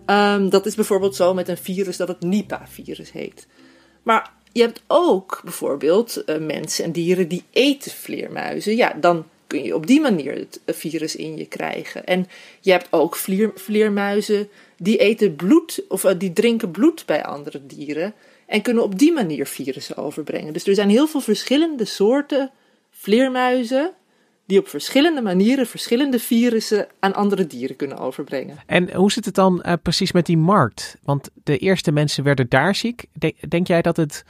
Um, 0.06 0.50
dat 0.50 0.66
is 0.66 0.76
bijvoorbeeld 0.76 1.16
zo 1.16 1.34
met 1.34 1.48
een 1.48 1.58
virus 1.58 1.98
dat 1.98 2.08
het 2.08 2.22
Nipah-virus 2.22 3.12
heet. 3.12 3.48
Maar 4.04 4.32
je 4.52 4.62
hebt 4.62 4.84
ook 4.88 5.42
bijvoorbeeld 5.44 6.24
uh, 6.26 6.38
mensen 6.38 6.84
en 6.84 6.92
dieren 6.92 7.28
die 7.28 7.44
eten 7.52 7.92
vleermuizen. 7.92 8.76
Ja, 8.76 8.94
dan 9.00 9.26
kun 9.48 9.64
je 9.64 9.76
op 9.76 9.88
die 9.88 10.02
manier 10.02 10.34
het 10.36 10.62
virus 10.66 11.16
in 11.16 11.38
je 11.38 11.46
krijgen. 11.46 12.06
En 12.06 12.28
je 12.60 12.72
hebt 12.72 12.88
ook 12.90 13.16
vleer, 13.16 13.52
vleermuizen 13.56 14.50
die 14.78 14.98
eten 14.98 15.36
bloed 15.36 15.84
of 15.90 16.04
uh, 16.04 16.12
die 16.18 16.34
drinken 16.34 16.72
bloed 16.72 17.06
bij 17.06 17.24
andere 17.24 17.66
dieren 17.66 18.14
en 18.46 18.62
kunnen 18.62 18.84
op 18.84 19.00
die 19.00 19.14
manier 19.14 19.46
virussen 19.46 19.98
overbrengen. 19.98 20.54
Dus 20.54 20.68
er 20.68 20.76
zijn 20.76 20.90
heel 20.90 21.08
veel 21.08 21.22
verschillende 21.22 21.86
soorten 21.86 22.52
vleermuizen 22.92 23.94
die 24.46 24.60
op 24.60 24.68
verschillende 24.68 25.22
manieren 25.22 25.68
verschillende 25.68 26.20
virussen 26.20 26.88
aan 27.00 27.14
andere 27.14 27.48
dieren 27.48 27.76
kunnen 27.76 27.98
overbrengen. 27.98 28.58
En 28.66 28.94
hoe 28.94 29.12
zit 29.12 29.26
het 29.26 29.36
dan 29.36 29.64
uh, 29.66 29.74
precies 29.82 30.12
met 30.12 30.26
die 30.26 30.38
markt? 30.38 30.98
Want 31.04 31.30
de 31.44 31.58
eerste 31.58 31.92
mensen 31.92 32.24
werden 32.24 32.50
daar 32.50 32.76
ziek. 32.76 33.06
Denk 33.48 33.68
jij 33.68 33.82
dat 33.82 33.98
het, 33.98 34.24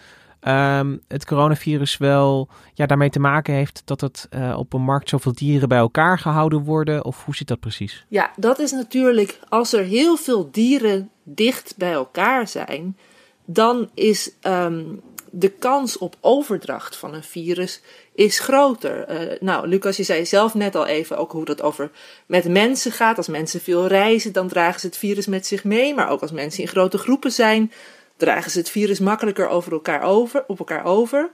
um, 0.48 1.02
het 1.08 1.26
coronavirus 1.26 1.98
wel 1.98 2.50
ja, 2.74 2.86
daarmee 2.86 3.10
te 3.10 3.20
maken 3.20 3.54
heeft 3.54 3.82
dat 3.86 4.02
het 4.02 4.28
uh, 4.36 4.56
op 4.58 4.74
een 4.74 4.82
markt 4.82 5.10
zoveel 5.10 5.34
dieren 5.34 5.70
bij 5.70 5.78
elkaar 5.78 6.20
gehouden 6.20 6.64
worden? 6.64 7.06
Of 7.06 7.26
hoe 7.26 7.36
zit 7.36 7.48
dat 7.48 7.60
precies? 7.60 8.06
Ja, 8.08 8.32
dat 8.36 8.60
is 8.60 8.72
natuurlijk 8.72 9.40
als 9.50 9.74
er 9.74 9.84
heel 9.84 10.18
veel 10.18 10.52
dieren 10.52 11.10
dicht 11.24 11.74
bij 11.78 11.92
elkaar 11.92 12.48
zijn 12.48 12.98
dan 13.46 13.90
is 13.94 14.32
um, 14.42 15.02
de 15.32 15.50
kans 15.50 15.98
op 15.98 16.16
overdracht 16.22 16.96
van 16.96 17.14
een 17.14 17.24
virus 17.24 17.82
is 18.14 18.40
groter. 18.40 19.10
Uh, 19.10 19.40
nou, 19.40 19.68
Lucas, 19.68 19.98
je 19.98 20.04
zei 20.04 20.26
zelf 20.26 20.54
net 20.54 20.76
al 20.76 20.86
even 20.86 21.18
ook 21.18 21.32
hoe 21.32 21.46
dat 21.46 21.62
over 21.62 21.92
met 22.26 22.48
mensen 22.48 22.92
gaat. 22.92 23.18
Als 23.18 23.28
mensen 23.28 23.62
veel 23.62 23.88
reizen, 23.88 24.32
dan 24.32 24.48
dragen 24.48 24.80
ze 24.80 24.86
het 24.86 24.98
virus 24.98 25.26
met 25.26 25.48
zich 25.48 25.64
mee. 25.64 25.94
Maar 25.94 26.10
ook 26.10 26.22
als 26.22 26.32
mensen 26.32 26.62
in 26.62 26.70
grote 26.70 26.98
groepen 26.98 27.32
zijn, 27.32 27.72
dragen 28.18 28.52
ze 28.52 28.58
het 28.58 28.70
virus 28.70 29.00
makkelijker 29.00 29.48
over 29.48 29.72
elkaar 29.72 30.02
over, 30.02 30.44
op 30.48 30.60
elkaar 30.60 30.86
over. 30.86 31.32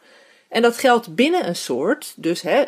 En 0.50 0.62
dat 0.62 0.78
geldt 0.78 1.16
binnen 1.16 1.48
een 1.48 1.56
soort, 1.56 2.14
dus 2.18 2.42
hè, 2.42 2.64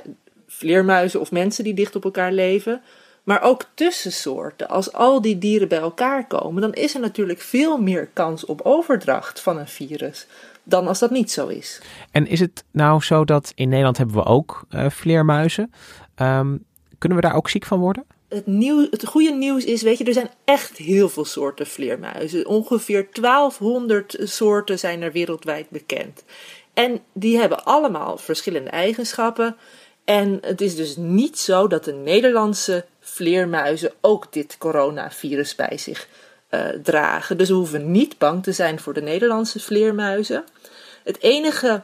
vleermuizen 0.47 1.19
of 1.19 1.31
mensen 1.31 1.63
die 1.63 1.73
dicht 1.73 1.95
op 1.95 2.03
elkaar 2.03 2.31
leven 2.31 2.81
maar 3.23 3.41
ook 3.41 3.65
tussen 3.73 4.11
soorten. 4.11 4.69
Als 4.69 4.93
al 4.93 5.21
die 5.21 5.37
dieren 5.37 5.67
bij 5.67 5.79
elkaar 5.79 6.27
komen, 6.27 6.61
dan 6.61 6.73
is 6.73 6.93
er 6.93 6.99
natuurlijk 6.99 7.41
veel 7.41 7.77
meer 7.77 8.09
kans 8.13 8.45
op 8.45 8.61
overdracht 8.61 9.39
van 9.39 9.57
een 9.57 9.67
virus 9.67 10.27
dan 10.63 10.87
als 10.87 10.99
dat 10.99 11.11
niet 11.11 11.31
zo 11.31 11.47
is. 11.47 11.81
En 12.11 12.27
is 12.27 12.39
het 12.39 12.63
nou 12.71 13.01
zo 13.01 13.25
dat 13.25 13.51
in 13.55 13.69
Nederland 13.69 13.97
hebben 13.97 14.15
we 14.15 14.25
ook 14.25 14.65
uh, 14.69 14.89
vleermuizen? 14.89 15.73
Um, 16.21 16.65
kunnen 16.97 17.17
we 17.17 17.23
daar 17.23 17.35
ook 17.35 17.49
ziek 17.49 17.65
van 17.65 17.79
worden? 17.79 18.05
Het, 18.29 18.47
nieuw, 18.47 18.87
het 18.89 19.05
goede 19.05 19.31
nieuws 19.31 19.63
is, 19.63 19.81
weet 19.81 19.97
je, 19.97 20.03
er 20.03 20.13
zijn 20.13 20.31
echt 20.43 20.77
heel 20.77 21.09
veel 21.09 21.25
soorten 21.25 21.67
vleermuizen. 21.67 22.47
Ongeveer 22.47 23.07
1200 23.11 24.17
soorten 24.19 24.79
zijn 24.79 25.01
er 25.01 25.11
wereldwijd 25.11 25.69
bekend. 25.69 26.23
En 26.73 26.99
die 27.13 27.37
hebben 27.37 27.63
allemaal 27.63 28.17
verschillende 28.17 28.69
eigenschappen. 28.69 29.55
En 30.05 30.37
het 30.41 30.61
is 30.61 30.75
dus 30.75 30.95
niet 30.97 31.39
zo 31.39 31.67
dat 31.67 31.83
de 31.83 31.93
Nederlandse 31.93 32.85
vleermuizen 33.03 33.91
ook 34.01 34.33
dit 34.33 34.57
coronavirus 34.57 35.55
bij 35.55 35.77
zich 35.77 36.07
uh, 36.49 36.67
dragen. 36.83 37.37
Dus 37.37 37.49
we 37.49 37.55
hoeven 37.55 37.91
niet 37.91 38.17
bang 38.17 38.43
te 38.43 38.51
zijn 38.51 38.79
voor 38.79 38.93
de 38.93 39.01
Nederlandse 39.01 39.59
vleermuizen. 39.59 40.43
Het 41.03 41.21
enige 41.21 41.81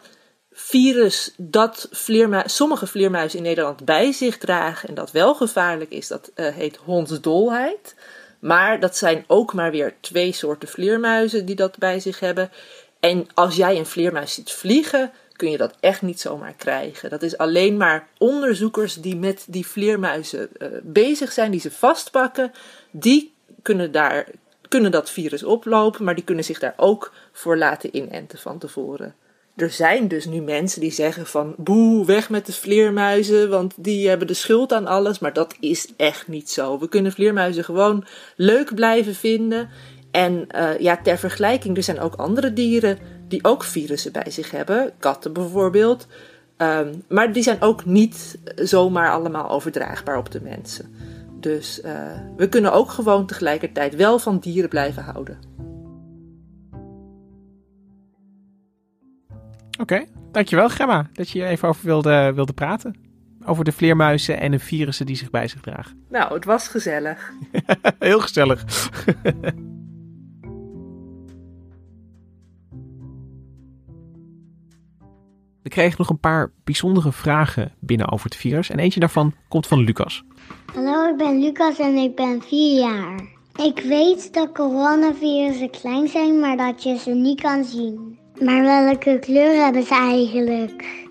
virus 0.52 1.34
dat 1.38 1.88
vleermu 1.92 2.42
sommige 2.46 2.88
vleermuizen 2.88 3.38
in 3.38 3.44
Nederland 3.44 3.86
bij 3.86 4.12
zich 4.12 4.38
dragen 4.38 4.90
en 4.90 4.96
dat 4.96 5.12
wel 5.12 5.36
gevaarlijk 5.36 5.92
is, 5.92 6.08
dat 6.08 6.32
uh, 6.36 6.48
heet 6.48 6.78
hondsdolheid. 6.78 7.96
Maar 8.40 8.80
dat 8.80 8.98
zijn 8.98 9.24
ook 9.28 9.54
maar 9.54 9.72
weer 9.72 9.94
twee 10.00 10.32
soorten 10.32 10.68
vleermuizen 10.68 11.46
die 11.46 11.56
dat 11.56 11.78
bij 11.78 12.00
zich 12.00 12.20
hebben. 12.20 12.52
En 13.00 13.28
als 13.34 13.56
jij 13.56 13.78
een 13.78 13.86
vleermuis 13.86 14.34
ziet 14.34 14.52
vliegen, 14.52 15.12
kun 15.40 15.52
je 15.52 15.58
dat 15.58 15.76
echt 15.80 16.02
niet 16.02 16.20
zomaar 16.20 16.54
krijgen. 16.54 17.10
Dat 17.10 17.22
is 17.22 17.38
alleen 17.38 17.78
maar 17.78 18.08
onderzoekers 18.18 18.96
die 18.96 19.16
met 19.16 19.46
die 19.48 19.68
vleermuizen 19.68 20.50
uh, 20.58 20.68
bezig 20.84 21.32
zijn, 21.32 21.52
die 21.52 21.60
ze 21.60 21.72
vastpakken, 21.72 22.52
die 22.92 23.34
kunnen, 23.62 23.92
daar, 23.92 24.28
kunnen 24.68 24.92
dat 24.92 25.10
virus 25.10 25.44
oplopen, 25.44 26.04
maar 26.04 26.16
die 26.16 26.24
kunnen 26.24 26.44
zich 26.44 26.60
daar 26.60 26.74
ook 26.78 27.14
voor 27.32 27.58
laten 27.58 27.96
inenten 27.96 28.40
van 28.40 28.58
tevoren. 28.58 29.16
Er 29.56 29.70
zijn 29.72 30.08
dus 30.08 30.26
nu 30.26 30.42
mensen 30.42 30.82
die 30.82 30.92
zeggen 30.92 31.26
van 31.26 31.54
boe, 31.58 32.06
weg 32.06 32.30
met 32.30 32.46
de 32.46 32.54
vleermuizen, 32.54 33.50
want 33.50 33.74
die 33.78 34.08
hebben 34.08 34.28
de 34.28 34.34
schuld 34.34 34.74
aan 34.74 34.88
alles. 34.88 35.20
Maar 35.20 35.34
dat 35.34 35.56
is 35.60 35.88
echt 35.98 36.28
niet 36.28 36.50
zo. 36.50 36.80
We 36.80 36.90
kunnen 36.90 37.12
vleermuizen 37.12 37.64
gewoon 37.64 38.06
leuk 38.36 38.76
blijven 38.76 39.16
vinden. 39.16 39.70
En 40.12 40.48
uh, 40.56 40.80
ja, 40.80 41.02
ter 41.02 41.18
vergelijking, 41.18 41.78
er 41.78 41.84
zijn 41.84 42.00
ook 42.00 42.16
andere 42.16 42.54
dieren 42.54 43.19
die 43.30 43.44
ook 43.44 43.64
virussen 43.64 44.12
bij 44.12 44.32
zich 44.32 44.52
hebben, 44.52 44.92
katten 45.00 45.34
bijvoorbeeld. 45.34 46.08
Um, 46.58 47.04
maar 47.08 47.34
die 47.34 47.44
zijn 47.44 47.62
ook 47.62 47.86
niet 47.86 48.40
zomaar 48.56 49.12
allemaal 49.12 49.50
overdraagbaar 49.50 50.18
op 50.18 50.32
de 50.32 50.42
mensen. 50.42 50.96
Dus 51.40 51.82
uh, 51.86 51.94
we 52.38 52.50
kunnen 52.50 52.74
ook 52.74 52.90
gewoon 52.90 53.26
tegelijkertijd 53.26 53.96
wel 53.96 54.20
van 54.20 54.40
dieren 54.40 54.70
blijven 54.70 55.04
houden. 55.04 55.40
Oké, 59.80 59.82
okay, 59.82 60.08
dankjewel 60.32 60.70
Gemma 60.70 61.10
dat 61.14 61.30
je 61.30 61.40
hier 61.40 61.48
even 61.48 61.68
over 61.68 61.86
wilde, 61.86 62.32
wilde 62.36 62.54
praten. 62.54 62.96
Over 63.46 63.64
de 63.64 63.72
vleermuizen 63.72 64.40
en 64.40 64.52
de 64.52 64.60
virussen 64.60 65.06
die 65.06 65.16
zich 65.16 65.30
bij 65.30 65.48
zich 65.48 65.62
dragen. 65.62 66.04
Nou, 66.10 66.34
het 66.34 66.46
was 66.46 66.68
gezellig. 66.68 67.32
Heel 68.00 68.20
gezellig. 68.20 68.64
We 75.64 75.70
kregen 75.70 75.96
nog 75.98 76.10
een 76.10 76.20
paar 76.20 76.52
bijzondere 76.64 77.12
vragen 77.12 77.72
binnen 77.80 78.12
over 78.12 78.26
het 78.26 78.36
virus. 78.36 78.70
En 78.70 78.80
eentje 78.80 79.00
daarvan 79.00 79.34
komt 79.48 79.68
van 79.68 79.80
Lucas. 79.80 80.24
Hallo, 80.74 81.10
ik 81.10 81.18
ben 81.18 81.40
Lucas 81.40 81.80
en 81.80 81.96
ik 81.96 82.16
ben 82.16 82.42
vier 82.42 82.80
jaar. 82.80 83.20
Ik 83.64 83.80
weet 83.80 84.34
dat 84.34 84.52
coronavirussen 84.52 85.70
klein 85.70 86.08
zijn, 86.08 86.40
maar 86.40 86.58
dat 86.58 86.84
je 86.84 86.98
ze 86.98 87.12
niet 87.12 87.42
kan 87.42 87.64
zien. 87.64 88.20
Maar 88.40 88.64
welke 88.64 89.20
kleur 89.20 89.64
hebben 89.64 89.84
ze 89.84 89.96
eigenlijk? 89.96 91.08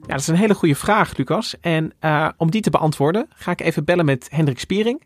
Ja, 0.00 0.08
dat 0.08 0.20
is 0.20 0.26
een 0.26 0.34
hele 0.34 0.54
goede 0.54 0.74
vraag, 0.74 1.16
Lucas. 1.16 1.54
En 1.60 1.92
uh, 2.00 2.28
om 2.36 2.50
die 2.50 2.60
te 2.60 2.70
beantwoorden 2.70 3.26
ga 3.34 3.50
ik 3.50 3.60
even 3.60 3.84
bellen 3.84 4.04
met 4.04 4.28
Hendrik 4.30 4.58
Spiering. 4.58 5.02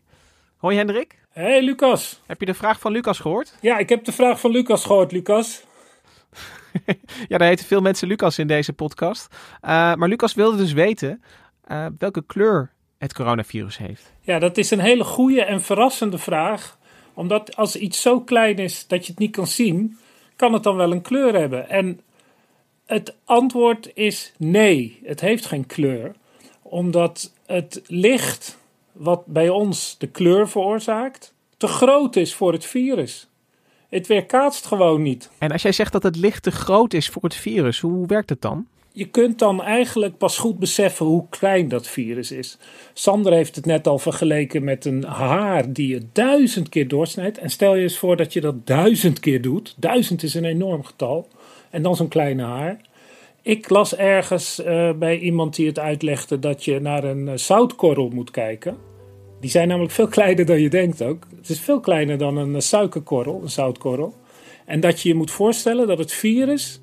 Hoi 0.57 0.77
Hendrik. 0.77 1.17
Hey 1.29 1.61
Lucas. 1.61 2.21
Heb 2.25 2.39
je 2.39 2.45
de 2.45 2.53
vraag 2.53 2.79
van 2.79 2.91
Lucas 2.91 3.19
gehoord? 3.19 3.55
Ja, 3.61 3.77
ik 3.77 3.89
heb 3.89 4.05
de 4.05 4.11
vraag 4.11 4.39
van 4.39 4.51
Lucas 4.51 4.85
gehoord, 4.85 5.11
Lucas. 5.11 5.63
ja, 7.29 7.37
daar 7.37 7.47
heten 7.47 7.65
veel 7.65 7.81
mensen 7.81 8.07
Lucas 8.07 8.39
in 8.39 8.47
deze 8.47 8.73
podcast. 8.73 9.27
Uh, 9.31 9.69
maar 9.95 10.07
Lucas 10.07 10.33
wilde 10.33 10.57
dus 10.57 10.73
weten 10.73 11.23
uh, 11.71 11.85
welke 11.97 12.23
kleur 12.25 12.71
het 12.97 13.13
coronavirus 13.13 13.77
heeft. 13.77 14.13
Ja, 14.21 14.39
dat 14.39 14.57
is 14.57 14.71
een 14.71 14.79
hele 14.79 15.03
goede 15.03 15.43
en 15.43 15.61
verrassende 15.61 16.17
vraag. 16.17 16.77
Omdat 17.13 17.55
als 17.55 17.75
iets 17.75 18.01
zo 18.01 18.21
klein 18.21 18.57
is 18.57 18.87
dat 18.87 19.05
je 19.05 19.11
het 19.11 19.19
niet 19.19 19.31
kan 19.31 19.47
zien, 19.47 19.97
kan 20.35 20.53
het 20.53 20.63
dan 20.63 20.75
wel 20.75 20.91
een 20.91 21.01
kleur 21.01 21.33
hebben. 21.33 21.69
En 21.69 22.01
het 22.85 23.15
antwoord 23.23 23.91
is 23.93 24.33
nee, 24.37 24.99
het 25.03 25.21
heeft 25.21 25.45
geen 25.45 25.65
kleur. 25.65 26.15
Omdat 26.61 27.33
het 27.45 27.81
licht 27.87 28.57
wat 28.91 29.25
bij 29.25 29.49
ons 29.49 29.95
de 29.97 30.07
kleur 30.07 30.49
veroorzaakt, 30.49 31.33
te 31.57 31.67
groot 31.67 32.15
is 32.15 32.33
voor 32.33 32.51
het 32.51 32.65
virus. 32.65 33.27
Het 33.89 34.07
weerkaatst 34.07 34.65
gewoon 34.65 35.01
niet. 35.01 35.29
En 35.37 35.51
als 35.51 35.61
jij 35.61 35.71
zegt 35.71 35.91
dat 35.91 36.03
het 36.03 36.15
licht 36.15 36.43
te 36.43 36.51
groot 36.51 36.93
is 36.93 37.09
voor 37.09 37.23
het 37.23 37.35
virus, 37.35 37.79
hoe 37.79 38.07
werkt 38.07 38.29
het 38.29 38.41
dan? 38.41 38.67
Je 38.91 39.05
kunt 39.05 39.39
dan 39.39 39.63
eigenlijk 39.63 40.17
pas 40.17 40.37
goed 40.37 40.59
beseffen 40.59 41.05
hoe 41.05 41.25
klein 41.29 41.67
dat 41.67 41.87
virus 41.87 42.31
is. 42.31 42.57
Sander 42.93 43.33
heeft 43.33 43.55
het 43.55 43.65
net 43.65 43.87
al 43.87 43.99
vergeleken 43.99 44.63
met 44.63 44.85
een 44.85 45.03
haar 45.03 45.73
die 45.73 45.87
je 45.87 46.01
duizend 46.11 46.69
keer 46.69 46.87
doorsnijdt. 46.87 47.37
En 47.37 47.49
stel 47.49 47.75
je 47.75 47.81
eens 47.81 47.97
voor 47.97 48.15
dat 48.15 48.33
je 48.33 48.41
dat 48.41 48.67
duizend 48.67 49.19
keer 49.19 49.41
doet. 49.41 49.75
Duizend 49.77 50.23
is 50.23 50.33
een 50.33 50.45
enorm 50.45 50.83
getal. 50.83 51.27
En 51.69 51.81
dan 51.81 51.95
zo'n 51.95 52.07
kleine 52.07 52.43
haar. 52.43 52.81
Ik 53.41 53.69
las 53.69 53.95
ergens 53.95 54.59
uh, 54.59 54.91
bij 54.93 55.19
iemand 55.19 55.55
die 55.55 55.67
het 55.67 55.79
uitlegde 55.79 56.39
dat 56.39 56.65
je 56.65 56.79
naar 56.79 57.03
een 57.03 57.27
uh, 57.27 57.31
zoutkorrel 57.35 58.09
moet 58.09 58.31
kijken. 58.31 58.86
Die 59.39 59.49
zijn 59.49 59.67
namelijk 59.67 59.93
veel 59.93 60.07
kleiner 60.07 60.45
dan 60.45 60.61
je 60.61 60.69
denkt 60.69 61.01
ook. 61.01 61.27
Het 61.35 61.49
is 61.49 61.59
veel 61.59 61.79
kleiner 61.79 62.17
dan 62.17 62.37
een 62.37 62.61
suikerkorrel, 62.61 63.41
een 63.41 63.49
zoutkorrel. 63.49 64.13
En 64.65 64.79
dat 64.79 65.01
je 65.01 65.09
je 65.09 65.15
moet 65.15 65.31
voorstellen 65.31 65.87
dat 65.87 65.97
het 65.97 66.11
virus 66.11 66.81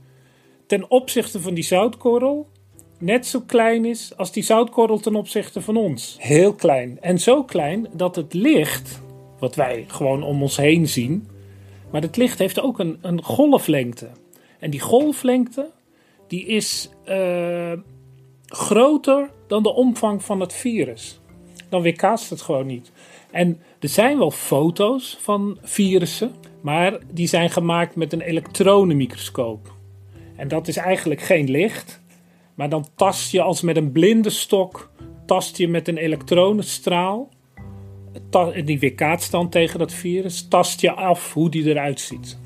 ten 0.67 0.91
opzichte 0.91 1.41
van 1.41 1.55
die 1.55 1.65
zoutkorrel 1.65 2.49
net 2.99 3.27
zo 3.27 3.41
klein 3.47 3.85
is 3.85 4.17
als 4.17 4.33
die 4.33 4.43
zoutkorrel 4.43 4.99
ten 4.99 5.15
opzichte 5.15 5.61
van 5.61 5.77
ons. 5.77 6.17
Heel 6.21 6.55
klein. 6.55 7.01
En 7.01 7.19
zo 7.19 7.45
klein 7.45 7.89
dat 7.93 8.17
het 8.17 8.35
licht, 8.35 9.01
wat 9.39 9.55
wij 9.55 9.85
gewoon 9.89 10.23
om 10.23 10.43
ons 10.43 10.57
heen 10.57 10.89
zien, 10.89 11.29
maar 11.91 12.03
het 12.03 12.17
licht 12.17 12.39
heeft 12.39 12.61
ook 12.61 12.79
een, 12.79 12.99
een 13.01 13.23
golflengte. 13.23 14.09
En 14.59 14.71
die 14.71 14.81
golflengte, 14.81 15.71
die 16.29 16.47
is 16.47 16.89
uh, 17.09 17.73
groter 18.47 19.31
dan 19.47 19.63
de 19.63 19.75
omvang 19.75 20.23
van 20.23 20.41
het 20.41 20.53
virus 20.53 21.21
dan 21.75 21.83
weerkaatst 21.83 22.31
het 22.31 22.41
gewoon 22.41 22.67
niet. 22.67 22.93
En 23.31 23.61
er 23.81 23.89
zijn 23.89 24.19
wel 24.19 24.31
foto's 24.31 25.19
van 25.21 25.59
virussen, 25.63 26.35
maar 26.61 26.99
die 27.13 27.27
zijn 27.27 27.51
gemaakt 27.51 27.97
met 27.97 28.13
een 28.13 28.21
elektronenmicroscoop. 28.21 29.73
En 30.37 30.49
dat 30.49 30.69
is 30.69 30.77
eigenlijk 30.77 31.21
geen 31.21 31.51
licht, 31.51 32.01
maar 32.55 32.69
dan 32.69 32.87
tast 32.97 33.33
je 33.33 33.43
als 33.43 33.61
met 33.61 33.77
een 33.77 33.93
blinde 33.93 34.31
stok, 34.31 34.91
tast 35.27 35.57
je 35.57 35.69
met 35.69 35.89
een 35.89 35.97
elektronenstraal, 35.97 37.29
die 38.65 38.79
weerkaatst 38.79 39.31
dan 39.31 39.49
tegen 39.49 39.79
dat 39.79 39.93
virus, 39.93 40.49
tast 40.49 40.81
je 40.81 40.93
af 40.93 41.33
hoe 41.33 41.51
die 41.51 41.69
eruit 41.69 42.01
ziet. 42.01 42.39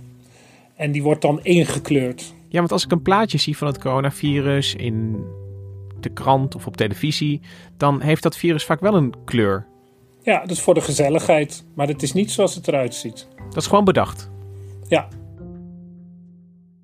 En 0.77 0.93
die 0.93 1.03
wordt 1.03 1.23
dan 1.23 1.41
ingekleurd. 1.43 2.35
Ja, 2.49 2.59
want 2.59 2.73
als 2.73 2.85
ik 2.85 2.91
een 2.91 3.03
plaatje 3.03 3.38
zie 3.38 3.57
van 3.57 3.67
het 3.67 3.79
coronavirus 3.79 4.75
in 4.75 5.25
de 6.03 6.09
krant 6.09 6.55
of 6.55 6.67
op 6.67 6.77
televisie, 6.77 7.41
dan 7.77 8.01
heeft 8.01 8.23
dat 8.23 8.37
virus 8.37 8.65
vaak 8.65 8.81
wel 8.81 8.95
een 8.95 9.15
kleur. 9.25 9.67
Ja, 10.23 10.41
dat 10.41 10.51
is 10.51 10.61
voor 10.61 10.75
de 10.75 10.81
gezelligheid, 10.81 11.65
maar 11.75 11.89
het 11.89 12.03
is 12.03 12.13
niet 12.13 12.31
zoals 12.31 12.55
het 12.55 12.69
eruit 12.69 12.95
ziet. 12.95 13.29
Dat 13.49 13.57
is 13.57 13.67
gewoon 13.67 13.85
bedacht. 13.85 14.31
Ja. 14.89 15.09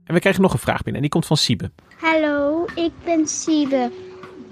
En 0.05 0.15
we 0.15 0.21
krijgen 0.21 0.43
nog 0.43 0.53
een 0.53 0.59
vraag 0.59 0.83
binnen 0.83 0.95
en 0.95 1.01
die 1.01 1.11
komt 1.11 1.27
van 1.27 1.37
Siebe. 1.37 1.71
Hallo, 1.97 2.65
ik 2.75 2.93
ben 3.05 3.27
Siebe. 3.27 3.91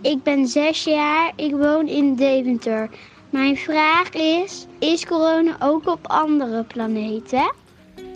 Ik 0.00 0.22
ben 0.22 0.46
zes 0.46 0.84
jaar, 0.84 1.32
ik 1.36 1.50
woon 1.50 1.88
in 1.88 2.14
Deventer. 2.14 2.90
Mijn 3.30 3.56
vraag 3.56 4.10
is, 4.10 4.66
is 4.78 5.06
corona 5.06 5.56
ook 5.60 5.86
op 5.86 6.06
andere 6.06 6.64
planeten? 6.64 7.52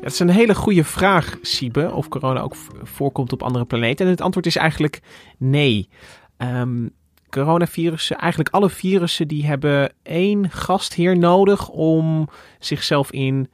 Dat 0.01 0.13
is 0.13 0.19
een 0.19 0.29
hele 0.29 0.55
goede 0.55 0.85
vraag, 0.85 1.39
Siebe, 1.43 1.93
of 1.93 2.09
corona 2.09 2.41
ook 2.41 2.57
voorkomt 2.83 3.33
op 3.33 3.43
andere 3.43 3.65
planeten. 3.65 4.05
En 4.05 4.11
het 4.11 4.21
antwoord 4.21 4.47
is 4.47 4.57
eigenlijk 4.57 5.01
nee. 5.39 5.89
Um, 6.39 6.91
coronavirussen, 7.29 8.19
eigenlijk 8.19 8.55
alle 8.55 8.71
virussen, 8.71 9.29
die 9.29 9.47
hebben 9.47 9.93
één 10.03 10.51
gastheer 10.51 11.19
nodig 11.19 11.69
om 11.69 12.29
zichzelf 12.59 13.13
in 13.13 13.49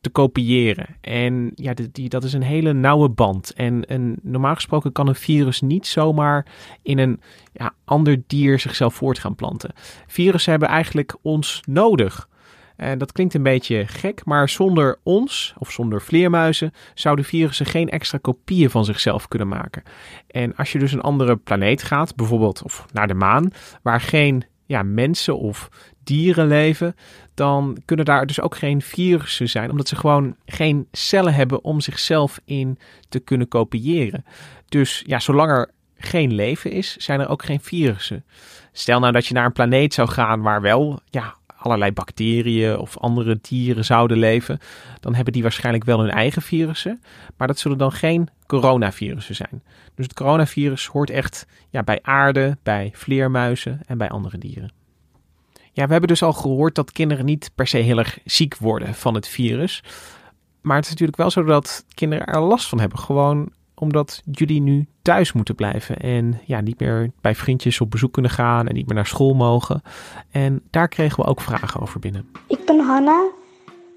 te 0.00 0.10
kopiëren. 0.10 0.96
En 1.00 1.52
ja, 1.54 1.74
die, 1.92 2.08
dat 2.08 2.24
is 2.24 2.32
een 2.32 2.42
hele 2.42 2.72
nauwe 2.72 3.08
band. 3.08 3.52
En, 3.52 4.18
normaal 4.22 4.54
gesproken 4.54 4.92
kan 4.92 5.08
een 5.08 5.14
virus 5.14 5.60
niet 5.60 5.86
zomaar 5.86 6.46
in 6.82 6.98
een 6.98 7.20
ja, 7.52 7.74
ander 7.84 8.22
dier 8.26 8.58
zichzelf 8.58 8.94
voort 8.94 9.18
gaan 9.18 9.34
planten. 9.34 9.72
Virussen 10.06 10.50
hebben 10.50 10.68
eigenlijk 10.68 11.16
ons 11.22 11.62
nodig. 11.64 12.28
En 12.76 12.98
dat 12.98 13.12
klinkt 13.12 13.34
een 13.34 13.42
beetje 13.42 13.86
gek, 13.86 14.24
maar 14.24 14.48
zonder 14.48 14.98
ons 15.02 15.54
of 15.58 15.70
zonder 15.70 16.02
vleermuizen 16.02 16.72
zouden 16.94 17.24
virussen 17.24 17.66
geen 17.66 17.88
extra 17.88 18.18
kopieën 18.18 18.70
van 18.70 18.84
zichzelf 18.84 19.28
kunnen 19.28 19.48
maken. 19.48 19.82
En 20.26 20.56
als 20.56 20.72
je 20.72 20.78
dus 20.78 20.92
een 20.92 21.00
andere 21.00 21.36
planeet 21.36 21.82
gaat, 21.82 22.16
bijvoorbeeld 22.16 22.62
of 22.62 22.86
naar 22.92 23.08
de 23.08 23.14
maan, 23.14 23.50
waar 23.82 24.00
geen 24.00 24.44
ja, 24.66 24.82
mensen 24.82 25.38
of 25.38 25.68
dieren 26.04 26.46
leven, 26.46 26.94
dan 27.34 27.78
kunnen 27.84 28.04
daar 28.04 28.26
dus 28.26 28.40
ook 28.40 28.56
geen 28.56 28.82
virussen 28.82 29.48
zijn, 29.48 29.70
omdat 29.70 29.88
ze 29.88 29.96
gewoon 29.96 30.36
geen 30.46 30.88
cellen 30.92 31.34
hebben 31.34 31.64
om 31.64 31.80
zichzelf 31.80 32.40
in 32.44 32.78
te 33.08 33.18
kunnen 33.18 33.48
kopiëren. 33.48 34.24
Dus 34.68 35.02
ja, 35.06 35.18
zolang 35.18 35.50
er 35.50 35.70
geen 35.98 36.34
leven 36.34 36.70
is, 36.70 36.96
zijn 36.96 37.20
er 37.20 37.28
ook 37.28 37.44
geen 37.44 37.60
virussen. 37.60 38.24
Stel 38.72 39.00
nou 39.00 39.12
dat 39.12 39.26
je 39.26 39.34
naar 39.34 39.44
een 39.44 39.52
planeet 39.52 39.94
zou 39.94 40.08
gaan 40.08 40.42
waar 40.42 40.60
wel 40.60 41.00
ja, 41.10 41.34
allerlei 41.66 41.92
bacteriën 41.92 42.78
of 42.78 42.98
andere 42.98 43.38
dieren 43.40 43.84
zouden 43.84 44.18
leven, 44.18 44.58
dan 45.00 45.14
hebben 45.14 45.32
die 45.32 45.42
waarschijnlijk 45.42 45.84
wel 45.84 46.00
hun 46.00 46.10
eigen 46.10 46.42
virussen, 46.42 47.00
maar 47.36 47.46
dat 47.46 47.58
zullen 47.58 47.78
dan 47.78 47.92
geen 47.92 48.28
coronavirussen 48.46 49.34
zijn. 49.34 49.62
Dus 49.94 50.06
het 50.06 50.14
coronavirus 50.14 50.86
hoort 50.86 51.10
echt 51.10 51.46
ja, 51.70 51.82
bij 51.82 51.98
aarde, 52.02 52.56
bij 52.62 52.90
vleermuizen 52.94 53.80
en 53.86 53.98
bij 53.98 54.08
andere 54.08 54.38
dieren. 54.38 54.72
Ja, 55.72 55.84
we 55.84 55.90
hebben 55.90 56.08
dus 56.08 56.22
al 56.22 56.32
gehoord 56.32 56.74
dat 56.74 56.92
kinderen 56.92 57.24
niet 57.24 57.50
per 57.54 57.66
se 57.66 57.78
heel 57.78 57.98
erg 57.98 58.18
ziek 58.24 58.56
worden 58.56 58.94
van 58.94 59.14
het 59.14 59.28
virus. 59.28 59.82
Maar 60.60 60.76
het 60.76 60.84
is 60.84 60.90
natuurlijk 60.90 61.18
wel 61.18 61.30
zo 61.30 61.44
dat 61.44 61.84
kinderen 61.94 62.26
er 62.26 62.40
last 62.40 62.68
van 62.68 62.80
hebben. 62.80 62.98
Gewoon 62.98 63.52
omdat 63.78 64.22
jullie 64.30 64.60
nu 64.60 64.86
thuis 65.02 65.32
moeten 65.32 65.54
blijven 65.54 65.96
en 65.96 66.40
ja, 66.44 66.60
niet 66.60 66.80
meer 66.80 67.10
bij 67.20 67.34
vriendjes 67.34 67.80
op 67.80 67.90
bezoek 67.90 68.12
kunnen 68.12 68.30
gaan 68.30 68.68
en 68.68 68.74
niet 68.74 68.86
meer 68.86 68.94
naar 68.94 69.06
school 69.06 69.34
mogen. 69.34 69.82
En 70.30 70.62
daar 70.70 70.88
kregen 70.88 71.22
we 71.22 71.28
ook 71.28 71.40
vragen 71.40 71.80
over 71.80 72.00
binnen. 72.00 72.28
Ik 72.46 72.64
ben 72.66 72.80
Hanna, 72.80 73.24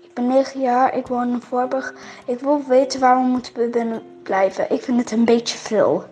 ik 0.02 0.14
ben 0.14 0.28
9 0.28 0.62
jaar, 0.62 0.98
ik 0.98 1.08
woon 1.08 1.30
in 1.30 1.42
Voorburg. 1.42 1.94
Ik 2.26 2.40
wil 2.40 2.64
weten 2.68 3.00
waar 3.00 3.24
we 3.24 3.30
moeten 3.30 3.54
binnen 3.72 4.02
blijven. 4.24 4.72
Ik 4.72 4.82
vind 4.82 5.00
het 5.00 5.12
een 5.12 5.26
beetje 5.26 5.58
veel. 5.58 6.06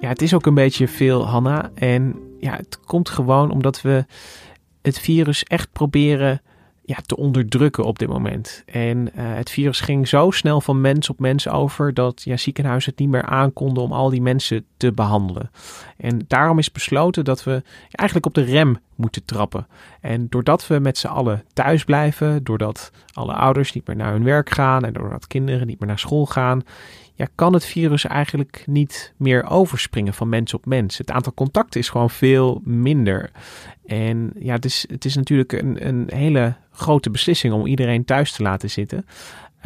Ja, 0.00 0.08
het 0.08 0.22
is 0.22 0.34
ook 0.34 0.46
een 0.46 0.54
beetje 0.54 0.88
veel, 0.88 1.26
Hanna. 1.26 1.70
En 1.74 2.14
ja, 2.40 2.56
het 2.56 2.80
komt 2.80 3.08
gewoon 3.08 3.50
omdat 3.50 3.82
we 3.82 4.04
het 4.82 4.98
virus 4.98 5.42
echt 5.42 5.72
proberen 5.72 6.40
ja, 6.86 6.96
te 7.06 7.16
onderdrukken 7.16 7.84
op 7.84 7.98
dit 7.98 8.08
moment. 8.08 8.62
En 8.66 8.98
uh, 8.98 9.08
het 9.14 9.50
virus 9.50 9.80
ging 9.80 10.08
zo 10.08 10.30
snel 10.30 10.60
van 10.60 10.80
mens 10.80 11.10
op 11.10 11.20
mens 11.20 11.48
over 11.48 11.94
dat 11.94 12.22
ja, 12.22 12.36
ziekenhuizen 12.36 12.90
het 12.90 13.00
niet 13.00 13.08
meer 13.08 13.22
aankonden 13.22 13.82
om 13.82 13.92
al 13.92 14.10
die 14.10 14.22
mensen 14.22 14.64
te 14.76 14.92
behandelen. 14.92 15.50
En 15.96 16.24
daarom 16.26 16.58
is 16.58 16.72
besloten 16.72 17.24
dat 17.24 17.44
we 17.44 17.62
eigenlijk 17.90 18.26
op 18.26 18.34
de 18.34 18.52
rem 18.52 18.78
moeten 18.94 19.24
trappen. 19.24 19.66
En 20.00 20.26
doordat 20.28 20.66
we 20.66 20.78
met 20.78 20.98
z'n 20.98 21.06
allen 21.06 21.44
thuis 21.52 21.84
blijven, 21.84 22.44
doordat 22.44 22.90
alle 23.12 23.32
ouders 23.32 23.72
niet 23.72 23.86
meer 23.86 23.96
naar 23.96 24.12
hun 24.12 24.24
werk 24.24 24.50
gaan 24.50 24.84
en 24.84 24.92
doordat 24.92 25.26
kinderen 25.26 25.66
niet 25.66 25.78
meer 25.78 25.88
naar 25.88 25.98
school 25.98 26.26
gaan, 26.26 26.62
ja, 27.16 27.26
kan 27.34 27.52
het 27.52 27.64
virus 27.64 28.04
eigenlijk 28.04 28.62
niet 28.66 29.12
meer 29.16 29.44
overspringen 29.50 30.14
van 30.14 30.28
mens 30.28 30.54
op 30.54 30.66
mens. 30.66 30.98
Het 30.98 31.10
aantal 31.10 31.34
contacten 31.34 31.80
is 31.80 31.88
gewoon 31.88 32.10
veel 32.10 32.60
minder. 32.64 33.30
En 33.86 34.32
ja, 34.38 34.54
het 34.54 34.64
is, 34.64 34.84
het 34.90 35.04
is 35.04 35.16
natuurlijk 35.16 35.52
een, 35.52 35.86
een 35.86 36.06
hele 36.14 36.54
grote 36.70 37.10
beslissing 37.10 37.52
om 37.54 37.66
iedereen 37.66 38.04
thuis 38.04 38.32
te 38.32 38.42
laten 38.42 38.70
zitten. 38.70 39.06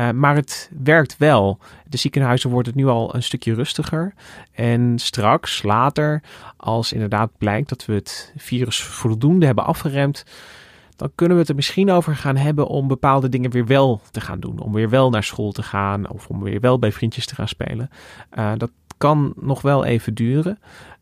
Uh, 0.01 0.11
maar 0.11 0.35
het 0.35 0.71
werkt 0.83 1.17
wel. 1.19 1.59
De 1.87 1.97
ziekenhuizen 1.97 2.51
wordt 2.51 2.67
het 2.67 2.77
nu 2.77 2.87
al 2.87 3.15
een 3.15 3.23
stukje 3.23 3.55
rustiger. 3.55 4.15
En 4.53 4.99
straks, 4.99 5.63
later, 5.63 6.23
als 6.57 6.93
inderdaad 6.93 7.31
blijkt 7.39 7.69
dat 7.69 7.85
we 7.85 7.93
het 7.93 8.33
virus 8.37 8.83
voldoende 8.83 9.47
hebben 9.47 9.65
afgeremd, 9.65 10.25
dan 10.97 11.13
kunnen 11.15 11.37
we 11.37 11.43
het 11.43 11.51
er 11.51 11.57
misschien 11.57 11.91
over 11.91 12.17
gaan 12.17 12.37
hebben 12.37 12.67
om 12.67 12.89
bepaalde 12.89 13.29
dingen 13.29 13.51
weer 13.51 13.67
wel 13.67 14.01
te 14.11 14.21
gaan 14.21 14.41
doen. 14.41 14.59
Om 14.59 14.73
weer 14.73 14.91
wel 14.91 15.11
naar 15.11 15.25
school 15.25 15.53
te 15.53 15.63
gaan 15.63 16.11
of 16.11 16.27
om 16.27 16.43
weer 16.43 16.61
wel 16.61 16.79
bij 16.79 16.93
vriendjes 16.93 17.27
te 17.27 17.35
gaan 17.35 17.49
spelen. 17.49 17.91
Uh, 18.39 18.53
dat 18.57 18.71
kan 19.01 19.33
nog 19.37 19.63
wel 19.63 19.85
even 19.85 20.15
duren. 20.15 20.59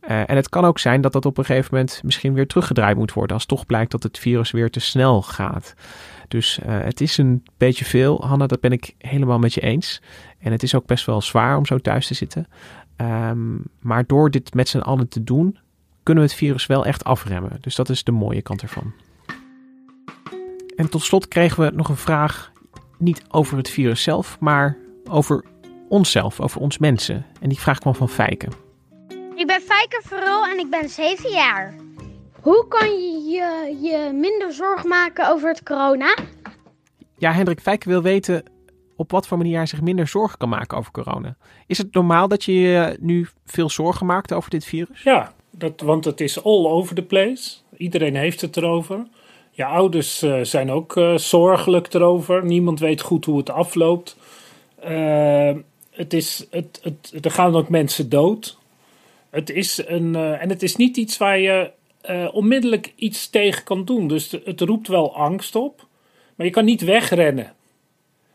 Uh, 0.09 0.31
en 0.31 0.37
het 0.37 0.49
kan 0.49 0.65
ook 0.65 0.79
zijn 0.79 1.01
dat 1.01 1.13
dat 1.13 1.27
op 1.27 1.39
een 1.39 1.45
gegeven 1.45 1.69
moment 1.75 2.01
misschien 2.05 2.33
weer 2.33 2.47
teruggedraaid 2.47 2.97
moet 2.97 3.13
worden 3.13 3.37
als 3.37 3.47
toch 3.47 3.67
blijkt 3.67 3.91
dat 3.91 4.03
het 4.03 4.19
virus 4.19 4.51
weer 4.51 4.71
te 4.71 4.81
snel 4.81 5.23
gaat. 5.23 5.75
Dus 6.29 6.59
uh, 6.59 6.81
het 6.81 7.01
is 7.01 7.19
een 7.19 7.43
beetje 7.57 7.85
veel. 7.85 8.27
Hanna, 8.27 8.47
dat 8.47 8.61
ben 8.61 8.73
ik 8.73 8.95
helemaal 8.99 9.39
met 9.39 9.55
je 9.55 9.61
eens. 9.61 10.03
En 10.39 10.53
het 10.53 10.63
is 10.63 10.75
ook 10.75 10.87
best 10.87 11.07
wel 11.07 11.21
zwaar 11.21 11.57
om 11.57 11.67
zo 11.67 11.79
thuis 11.79 12.07
te 12.07 12.15
zitten. 12.15 12.47
Um, 12.97 13.63
maar 13.81 14.07
door 14.07 14.31
dit 14.31 14.55
met 14.55 14.69
z'n 14.69 14.79
allen 14.79 15.09
te 15.09 15.25
doen, 15.25 15.59
kunnen 16.03 16.25
we 16.25 16.31
het 16.31 16.39
virus 16.39 16.67
wel 16.67 16.87
echt 16.87 17.05
afremmen. 17.05 17.59
Dus 17.61 17.75
dat 17.75 17.89
is 17.89 18.05
de 18.05 18.13
mooie 18.13 18.43
kant 18.43 18.63
ervan. 18.63 18.93
En 20.77 20.91
tot 20.91 21.03
slot 21.03 21.29
kregen 21.29 21.65
we 21.65 21.77
nog 21.77 21.89
een 21.89 21.97
vraag, 21.97 22.53
niet 22.99 23.23
over 23.29 23.57
het 23.57 23.71
virus 23.71 24.03
zelf, 24.03 24.37
maar 24.41 24.77
over 25.11 25.45
onszelf, 25.89 26.41
over 26.41 26.61
ons 26.61 26.79
mensen. 26.79 27.27
En 27.41 27.49
die 27.49 27.59
vraag 27.59 27.79
kwam 27.79 27.95
van 27.95 28.09
Fijke. 28.09 28.49
Ik 29.35 29.47
ben 29.47 29.61
Fijke 29.61 30.03
Verrul 30.05 30.45
en 30.47 30.59
ik 30.59 30.71
ben 30.71 30.89
7 30.89 31.31
jaar. 31.31 31.75
Hoe 32.41 32.67
kan 32.69 32.89
je, 32.89 33.23
je 33.31 33.79
je 33.89 34.13
minder 34.13 34.53
zorgen 34.53 34.89
maken 34.89 35.29
over 35.31 35.49
het 35.49 35.63
corona? 35.63 36.17
Ja, 37.17 37.33
Hendrik 37.33 37.61
Fijke 37.61 37.89
wil 37.89 38.03
weten 38.03 38.43
op 38.97 39.11
wat 39.11 39.27
voor 39.27 39.39
manier 39.39 39.57
hij 39.57 39.67
zich 39.67 39.81
minder 39.81 40.07
zorgen 40.07 40.39
kan 40.39 40.49
maken 40.49 40.79
over 40.79 40.93
corona. 40.93 41.37
Is 41.67 41.79
het 41.79 41.95
normaal 41.95 42.29
dat 42.29 42.45
je 42.45 42.53
je 42.53 42.97
nu 43.01 43.29
veel 43.45 43.71
zorgen 43.71 44.07
maakt 44.07 44.33
over 44.33 44.51
dit 44.51 44.65
virus? 44.65 45.03
Ja, 45.03 45.33
dat, 45.51 45.81
want 45.81 46.05
het 46.05 46.21
is 46.21 46.45
all 46.45 46.67
over 46.67 46.95
the 46.95 47.03
place. 47.03 47.57
Iedereen 47.77 48.17
heeft 48.17 48.41
het 48.41 48.57
erover. 48.57 49.07
Je 49.51 49.65
ouders 49.65 50.23
uh, 50.23 50.41
zijn 50.43 50.71
ook 50.71 50.97
uh, 50.97 51.17
zorgelijk 51.17 51.95
erover. 51.95 52.45
Niemand 52.45 52.81
weet 52.81 53.01
goed 53.01 53.25
hoe 53.25 53.39
het 53.39 53.51
afloopt. 53.51 54.17
Uh, 54.85 55.51
het 55.99 56.13
is, 56.13 56.47
het, 56.51 56.81
het, 56.83 57.25
er 57.25 57.31
gaan 57.31 57.57
ook 57.57 57.69
mensen 57.69 58.09
dood. 58.09 58.59
Het 59.31 59.51
is 59.51 59.83
een, 59.87 60.15
en 60.15 60.49
het 60.49 60.63
is 60.63 60.77
niet 60.77 60.97
iets 60.97 61.17
waar 61.17 61.39
je 61.39 61.71
onmiddellijk 62.33 62.93
iets 62.97 63.31
tegen 63.31 63.65
kan 63.65 63.85
doen. 63.85 64.09
Dus 64.09 64.31
het 64.45 64.61
roept 64.61 64.89
wel 64.89 65.17
angst 65.17 65.55
op. 65.55 65.87
Maar 66.35 66.47
je 66.47 66.53
kan 66.53 66.65
niet 66.65 66.81
wegrennen. 66.81 67.53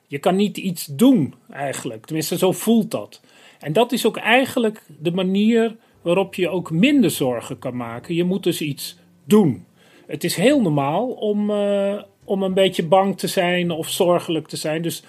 Je 0.08 0.18
kan 0.18 0.36
niet 0.36 0.58
iets 0.58 0.86
doen 0.86 1.34
eigenlijk. 1.50 2.06
Tenminste, 2.06 2.38
zo 2.38 2.52
voelt 2.52 2.92
dat. 2.92 3.22
En 3.60 3.74
dat 3.74 3.92
is 3.92 4.06
ook 4.06 4.18
eigenlijk 4.18 4.82
de 5.00 5.12
manier 5.12 5.76
waarop 6.02 6.36
je 6.36 6.50
ook 6.50 6.72
minder 6.72 7.10
zorgen 7.10 7.60
kan 7.60 7.76
maken. 7.76 8.16
Je 8.16 8.24
moet 8.24 8.44
dus 8.44 8.62
iets 8.62 8.98
doen. 9.24 9.66
Het 10.08 10.24
is 10.24 10.36
heel 10.36 10.62
normaal 10.62 11.08
om, 11.08 11.50
uh, 11.50 12.02
om 12.24 12.44
een 12.44 12.54
beetje 12.54 12.86
bang 12.86 13.18
te 13.18 13.28
zijn 13.28 13.72
of 13.72 13.90
zorgelijk 13.90 14.48
te 14.48 14.58
zijn. 14.58 14.82
Dus 14.82 15.04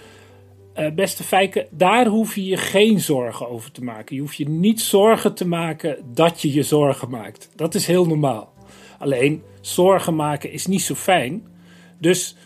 uh, 0.78 0.90
beste 0.90 1.22
Fijke, 1.22 1.68
daar 1.70 2.06
hoef 2.06 2.34
je 2.34 2.44
je 2.44 2.56
geen 2.56 3.00
zorgen 3.00 3.48
over 3.48 3.72
te 3.72 3.84
maken. 3.84 4.14
Je 4.14 4.20
hoeft 4.20 4.36
je 4.36 4.48
niet 4.48 4.80
zorgen 4.80 5.34
te 5.34 5.46
maken 5.46 5.98
dat 6.12 6.40
je 6.40 6.52
je 6.52 6.62
zorgen 6.62 7.10
maakt. 7.10 7.48
Dat 7.56 7.74
is 7.74 7.86
heel 7.86 8.06
normaal. 8.06 8.52
Alleen, 8.98 9.42
zorgen 9.60 10.16
maken 10.16 10.52
is 10.52 10.66
niet 10.66 10.82
zo 10.82 10.94
fijn. 10.94 11.46
Dus 11.98 12.36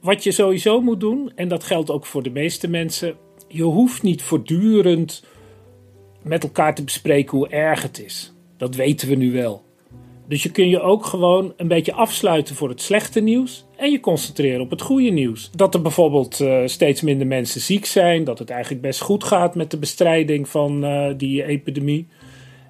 wat 0.00 0.24
je 0.24 0.30
sowieso 0.30 0.80
moet 0.80 1.00
doen, 1.00 1.32
en 1.34 1.48
dat 1.48 1.64
geldt 1.64 1.90
ook 1.90 2.06
voor 2.06 2.22
de 2.22 2.30
meeste 2.30 2.68
mensen, 2.68 3.16
je 3.48 3.62
hoeft 3.62 4.02
niet 4.02 4.22
voortdurend 4.22 5.24
met 6.22 6.42
elkaar 6.42 6.74
te 6.74 6.84
bespreken 6.84 7.38
hoe 7.38 7.48
erg 7.48 7.82
het 7.82 8.04
is. 8.04 8.32
Dat 8.56 8.74
weten 8.74 9.08
we 9.08 9.14
nu 9.14 9.32
wel. 9.32 9.64
Dus 10.26 10.42
je 10.42 10.50
kun 10.50 10.68
je 10.68 10.80
ook 10.80 11.04
gewoon 11.04 11.52
een 11.56 11.68
beetje 11.68 11.92
afsluiten 11.92 12.54
voor 12.54 12.68
het 12.68 12.80
slechte 12.80 13.20
nieuws 13.20 13.64
en 13.76 13.90
je 13.90 14.00
concentreren 14.00 14.60
op 14.60 14.70
het 14.70 14.82
goede 14.82 15.10
nieuws. 15.10 15.50
Dat 15.54 15.74
er 15.74 15.82
bijvoorbeeld 15.82 16.40
uh, 16.40 16.62
steeds 16.66 17.00
minder 17.00 17.26
mensen 17.26 17.60
ziek 17.60 17.84
zijn, 17.84 18.24
dat 18.24 18.38
het 18.38 18.50
eigenlijk 18.50 18.82
best 18.82 19.00
goed 19.00 19.24
gaat 19.24 19.54
met 19.54 19.70
de 19.70 19.78
bestrijding 19.78 20.48
van 20.48 20.84
uh, 20.84 21.14
die 21.16 21.44
epidemie. 21.44 22.06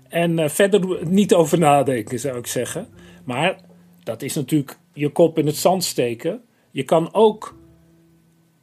En 0.09 0.39
uh, 0.39 0.49
verder 0.49 1.07
niet 1.07 1.35
over 1.35 1.59
nadenken, 1.59 2.19
zou 2.19 2.39
ik 2.39 2.47
zeggen. 2.47 2.89
Maar 3.25 3.61
dat 4.05 4.23
is 4.23 4.35
natuurlijk 4.35 4.79
je 4.93 5.09
kop 5.09 5.39
in 5.39 5.47
het 5.47 5.57
zand 5.57 5.85
steken. 5.85 6.41
Je 6.71 6.83
kan 6.83 7.15
ook 7.15 7.57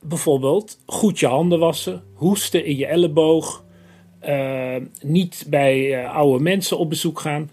bijvoorbeeld 0.01 0.79
goed 0.85 1.19
je 1.19 1.27
handen 1.27 1.59
wassen, 1.59 2.03
hoesten 2.13 2.65
in 2.65 2.77
je 2.77 2.85
elleboog, 2.85 3.63
niet 5.01 5.45
bij 5.47 6.07
oude 6.07 6.43
mensen 6.43 6.77
op 6.77 6.89
bezoek 6.89 7.19
gaan, 7.19 7.49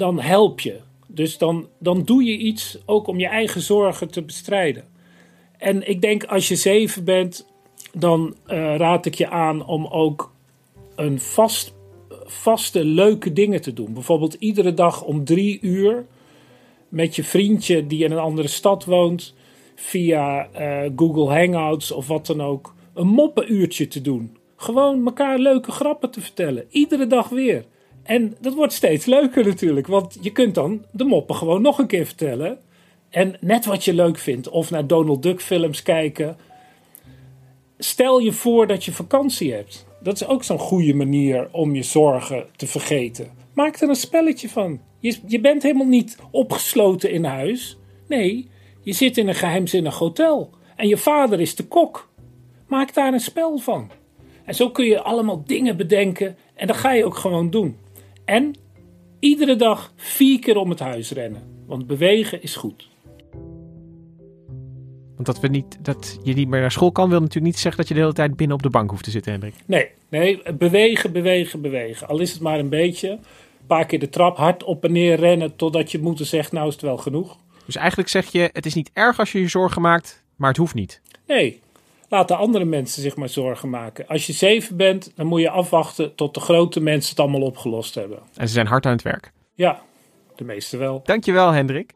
dan 0.00 0.20
help 0.20 0.60
je. 0.60 0.80
Dus 1.06 1.38
dan, 1.38 1.68
dan 1.78 2.02
doe 2.04 2.24
je 2.24 2.36
iets 2.36 2.78
ook 2.86 3.06
om 3.06 3.18
je 3.18 3.26
eigen 3.26 3.60
zorgen 3.60 4.10
te 4.10 4.22
bestrijden. 4.22 4.84
En 5.58 5.88
ik 5.88 6.00
denk 6.00 6.24
als 6.24 6.48
je 6.48 6.56
zeven 6.56 7.04
bent, 7.04 7.46
dan 7.92 8.34
uh, 8.46 8.76
raad 8.76 9.06
ik 9.06 9.14
je 9.14 9.28
aan 9.28 9.66
om 9.66 9.86
ook 9.86 10.32
een 10.94 11.20
vast, 11.20 11.74
vaste 12.24 12.84
leuke 12.84 13.32
dingen 13.32 13.60
te 13.60 13.72
doen. 13.72 13.92
Bijvoorbeeld 13.94 14.34
iedere 14.34 14.74
dag 14.74 15.02
om 15.04 15.24
drie 15.24 15.58
uur 15.60 16.06
met 16.88 17.16
je 17.16 17.24
vriendje 17.24 17.86
die 17.86 18.04
in 18.04 18.12
een 18.12 18.18
andere 18.18 18.48
stad 18.48 18.84
woont, 18.84 19.34
via 19.74 20.48
Google 20.96 21.34
Hangouts 21.34 21.90
of 21.90 22.06
wat 22.06 22.26
dan 22.26 22.42
ook, 22.42 22.74
een 22.94 23.06
moppenuurtje 23.06 23.88
te 23.88 24.00
doen. 24.00 24.36
Gewoon 24.56 25.06
elkaar 25.06 25.38
leuke 25.38 25.72
grappen 25.72 26.10
te 26.10 26.20
vertellen. 26.20 26.64
Iedere 26.70 27.06
dag 27.06 27.28
weer. 27.28 27.64
En 28.10 28.36
dat 28.40 28.54
wordt 28.54 28.72
steeds 28.72 29.04
leuker 29.04 29.44
natuurlijk. 29.44 29.86
Want 29.86 30.18
je 30.20 30.30
kunt 30.30 30.54
dan 30.54 30.84
de 30.92 31.04
moppen 31.04 31.34
gewoon 31.34 31.62
nog 31.62 31.78
een 31.78 31.86
keer 31.86 32.06
vertellen. 32.06 32.58
En 33.10 33.36
net 33.40 33.64
wat 33.64 33.84
je 33.84 33.94
leuk 33.94 34.18
vindt. 34.18 34.48
Of 34.48 34.70
naar 34.70 34.86
Donald 34.86 35.22
Duck 35.22 35.40
films 35.40 35.82
kijken. 35.82 36.36
Stel 37.78 38.18
je 38.18 38.32
voor 38.32 38.66
dat 38.66 38.84
je 38.84 38.92
vakantie 38.92 39.52
hebt. 39.52 39.86
Dat 40.02 40.14
is 40.14 40.26
ook 40.26 40.44
zo'n 40.44 40.58
goede 40.58 40.94
manier 40.94 41.48
om 41.52 41.74
je 41.74 41.82
zorgen 41.82 42.46
te 42.56 42.66
vergeten. 42.66 43.30
Maak 43.54 43.80
er 43.80 43.88
een 43.88 43.94
spelletje 43.94 44.48
van. 44.48 44.80
Je, 44.98 45.18
je 45.26 45.40
bent 45.40 45.62
helemaal 45.62 45.86
niet 45.86 46.18
opgesloten 46.30 47.10
in 47.10 47.24
huis. 47.24 47.76
Nee, 48.08 48.48
je 48.82 48.92
zit 48.92 49.18
in 49.18 49.28
een 49.28 49.34
geheimzinnig 49.34 49.98
hotel. 49.98 50.50
En 50.76 50.88
je 50.88 50.96
vader 50.96 51.40
is 51.40 51.54
de 51.54 51.64
kok. 51.64 52.10
Maak 52.68 52.94
daar 52.94 53.12
een 53.12 53.20
spel 53.20 53.58
van. 53.58 53.90
En 54.44 54.54
zo 54.54 54.70
kun 54.70 54.84
je 54.84 55.02
allemaal 55.02 55.42
dingen 55.46 55.76
bedenken 55.76 56.36
en 56.54 56.66
dat 56.66 56.76
ga 56.76 56.92
je 56.92 57.04
ook 57.04 57.16
gewoon 57.16 57.50
doen. 57.50 57.76
En 58.30 58.54
iedere 59.20 59.56
dag 59.56 59.92
vier 59.96 60.38
keer 60.38 60.56
om 60.56 60.70
het 60.70 60.78
huis 60.78 61.10
rennen, 61.10 61.42
want 61.66 61.86
bewegen 61.86 62.42
is 62.42 62.56
goed. 62.56 62.88
Want 65.14 65.26
dat, 65.26 65.40
we 65.40 65.48
niet, 65.48 65.78
dat 65.84 66.18
je 66.22 66.34
niet 66.34 66.48
meer 66.48 66.60
naar 66.60 66.70
school 66.70 66.92
kan, 66.92 67.08
wil 67.08 67.20
natuurlijk 67.20 67.46
niet 67.46 67.58
zeggen 67.58 67.80
dat 67.80 67.88
je 67.88 67.94
de 67.94 68.00
hele 68.00 68.12
tijd 68.12 68.36
binnen 68.36 68.56
op 68.56 68.62
de 68.62 68.70
bank 68.70 68.90
hoeft 68.90 69.04
te 69.04 69.10
zitten, 69.10 69.32
Hendrik. 69.32 69.54
Nee, 69.66 69.88
nee, 70.08 70.54
bewegen, 70.54 71.12
bewegen, 71.12 71.60
bewegen. 71.60 72.08
Al 72.08 72.20
is 72.20 72.32
het 72.32 72.40
maar 72.40 72.58
een 72.58 72.68
beetje. 72.68 73.10
Een 73.10 73.66
paar 73.66 73.86
keer 73.86 73.98
de 73.98 74.08
trap 74.08 74.36
hard 74.36 74.62
op 74.62 74.84
en 74.84 74.92
neer 74.92 75.16
rennen 75.16 75.56
totdat 75.56 75.92
je 75.92 76.00
moeder 76.00 76.26
zegt, 76.26 76.52
nou 76.52 76.66
is 76.66 76.72
het 76.72 76.82
wel 76.82 76.98
genoeg. 76.98 77.38
Dus 77.66 77.76
eigenlijk 77.76 78.08
zeg 78.08 78.32
je, 78.32 78.50
het 78.52 78.66
is 78.66 78.74
niet 78.74 78.90
erg 78.92 79.18
als 79.18 79.32
je 79.32 79.40
je 79.40 79.48
zorgen 79.48 79.82
maakt, 79.82 80.24
maar 80.36 80.48
het 80.48 80.58
hoeft 80.58 80.74
niet. 80.74 81.00
Nee, 81.26 81.60
laten 82.10 82.36
andere 82.36 82.64
mensen 82.64 83.02
zich 83.02 83.16
maar 83.16 83.28
zorgen 83.28 83.70
maken. 83.70 84.06
Als 84.06 84.26
je 84.26 84.32
zeven 84.32 84.76
bent, 84.76 85.12
dan 85.14 85.26
moet 85.26 85.40
je 85.40 85.50
afwachten 85.50 86.14
tot 86.14 86.34
de 86.34 86.40
grote 86.40 86.80
mensen 86.80 87.10
het 87.10 87.20
allemaal 87.20 87.40
opgelost 87.40 87.94
hebben. 87.94 88.18
En 88.36 88.46
ze 88.46 88.54
zijn 88.54 88.66
hard 88.66 88.86
aan 88.86 88.92
het 88.92 89.02
werk. 89.02 89.32
Ja, 89.54 89.80
de 90.36 90.44
meeste 90.44 90.76
wel. 90.76 91.00
Dankjewel, 91.04 91.50
Hendrik. 91.50 91.92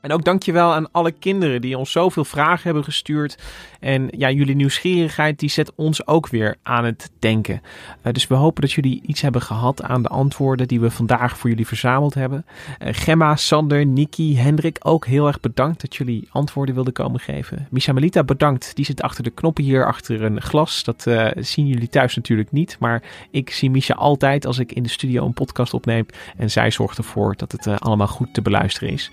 En 0.00 0.12
ook 0.12 0.24
dankjewel 0.24 0.72
aan 0.72 0.90
alle 0.90 1.12
kinderen 1.12 1.60
die 1.60 1.78
ons 1.78 1.92
zoveel 1.92 2.24
vragen 2.24 2.62
hebben 2.62 2.84
gestuurd. 2.84 3.36
En 3.82 4.08
ja, 4.10 4.30
jullie 4.30 4.54
nieuwsgierigheid 4.54 5.38
die 5.38 5.48
zet 5.48 5.72
ons 5.74 6.06
ook 6.06 6.28
weer 6.28 6.56
aan 6.62 6.84
het 6.84 7.10
denken. 7.18 7.62
Uh, 8.02 8.12
dus 8.12 8.26
we 8.26 8.34
hopen 8.34 8.62
dat 8.62 8.72
jullie 8.72 9.02
iets 9.06 9.20
hebben 9.20 9.42
gehad 9.42 9.82
aan 9.82 10.02
de 10.02 10.08
antwoorden 10.08 10.68
die 10.68 10.80
we 10.80 10.90
vandaag 10.90 11.38
voor 11.38 11.50
jullie 11.50 11.66
verzameld 11.66 12.14
hebben. 12.14 12.46
Uh, 12.46 12.88
Gemma, 12.92 13.36
Sander, 13.36 13.86
Niki, 13.86 14.38
Hendrik, 14.38 14.78
ook 14.82 15.06
heel 15.06 15.26
erg 15.26 15.40
bedankt 15.40 15.80
dat 15.80 15.96
jullie 15.96 16.28
antwoorden 16.30 16.74
wilden 16.74 16.92
komen 16.92 17.20
geven. 17.20 17.66
Misha 17.70 17.92
Melita, 17.92 18.24
bedankt. 18.24 18.76
Die 18.76 18.84
zit 18.84 19.02
achter 19.02 19.24
de 19.24 19.30
knoppen 19.30 19.64
hier, 19.64 19.86
achter 19.86 20.22
een 20.22 20.42
glas. 20.42 20.84
Dat 20.84 21.04
uh, 21.08 21.28
zien 21.34 21.66
jullie 21.66 21.88
thuis 21.88 22.16
natuurlijk 22.16 22.52
niet. 22.52 22.76
Maar 22.80 23.02
ik 23.30 23.50
zie 23.50 23.70
Misha 23.70 23.94
altijd 23.94 24.46
als 24.46 24.58
ik 24.58 24.72
in 24.72 24.82
de 24.82 24.88
studio 24.88 25.24
een 25.24 25.32
podcast 25.32 25.74
opneem. 25.74 26.06
En 26.36 26.50
zij 26.50 26.70
zorgt 26.70 26.98
ervoor 26.98 27.36
dat 27.36 27.52
het 27.52 27.80
allemaal 27.80 28.06
goed 28.06 28.34
te 28.34 28.42
beluisteren 28.42 28.88
is. 28.92 29.10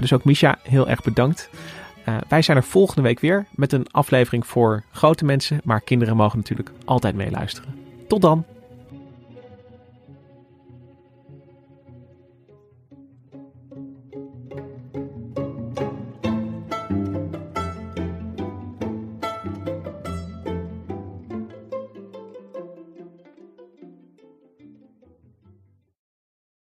dus 0.00 0.12
ook 0.12 0.24
Misha, 0.24 0.58
heel 0.62 0.88
erg 0.88 1.02
bedankt. 1.02 1.50
Uh, 2.10 2.16
wij 2.28 2.42
zijn 2.42 2.56
er 2.56 2.62
volgende 2.62 3.02
week 3.02 3.20
weer 3.20 3.46
met 3.50 3.72
een 3.72 3.86
aflevering 3.90 4.46
voor 4.46 4.82
grote 4.92 5.24
mensen, 5.24 5.60
maar 5.64 5.80
kinderen 5.80 6.16
mogen 6.16 6.38
natuurlijk 6.38 6.70
altijd 6.84 7.14
meeluisteren. 7.14 7.74
Tot 8.08 8.22
dan! 8.22 8.44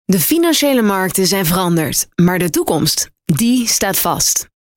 De 0.06 0.20
financiële 0.20 0.82
markten 0.82 1.28
zijn 1.28 1.46
veranderd, 1.46 2.08
maar 2.16 2.40
de 2.40 2.50
toekomst, 2.50 3.10
die 3.26 3.68
staat 3.68 4.00
vast. 4.00 4.48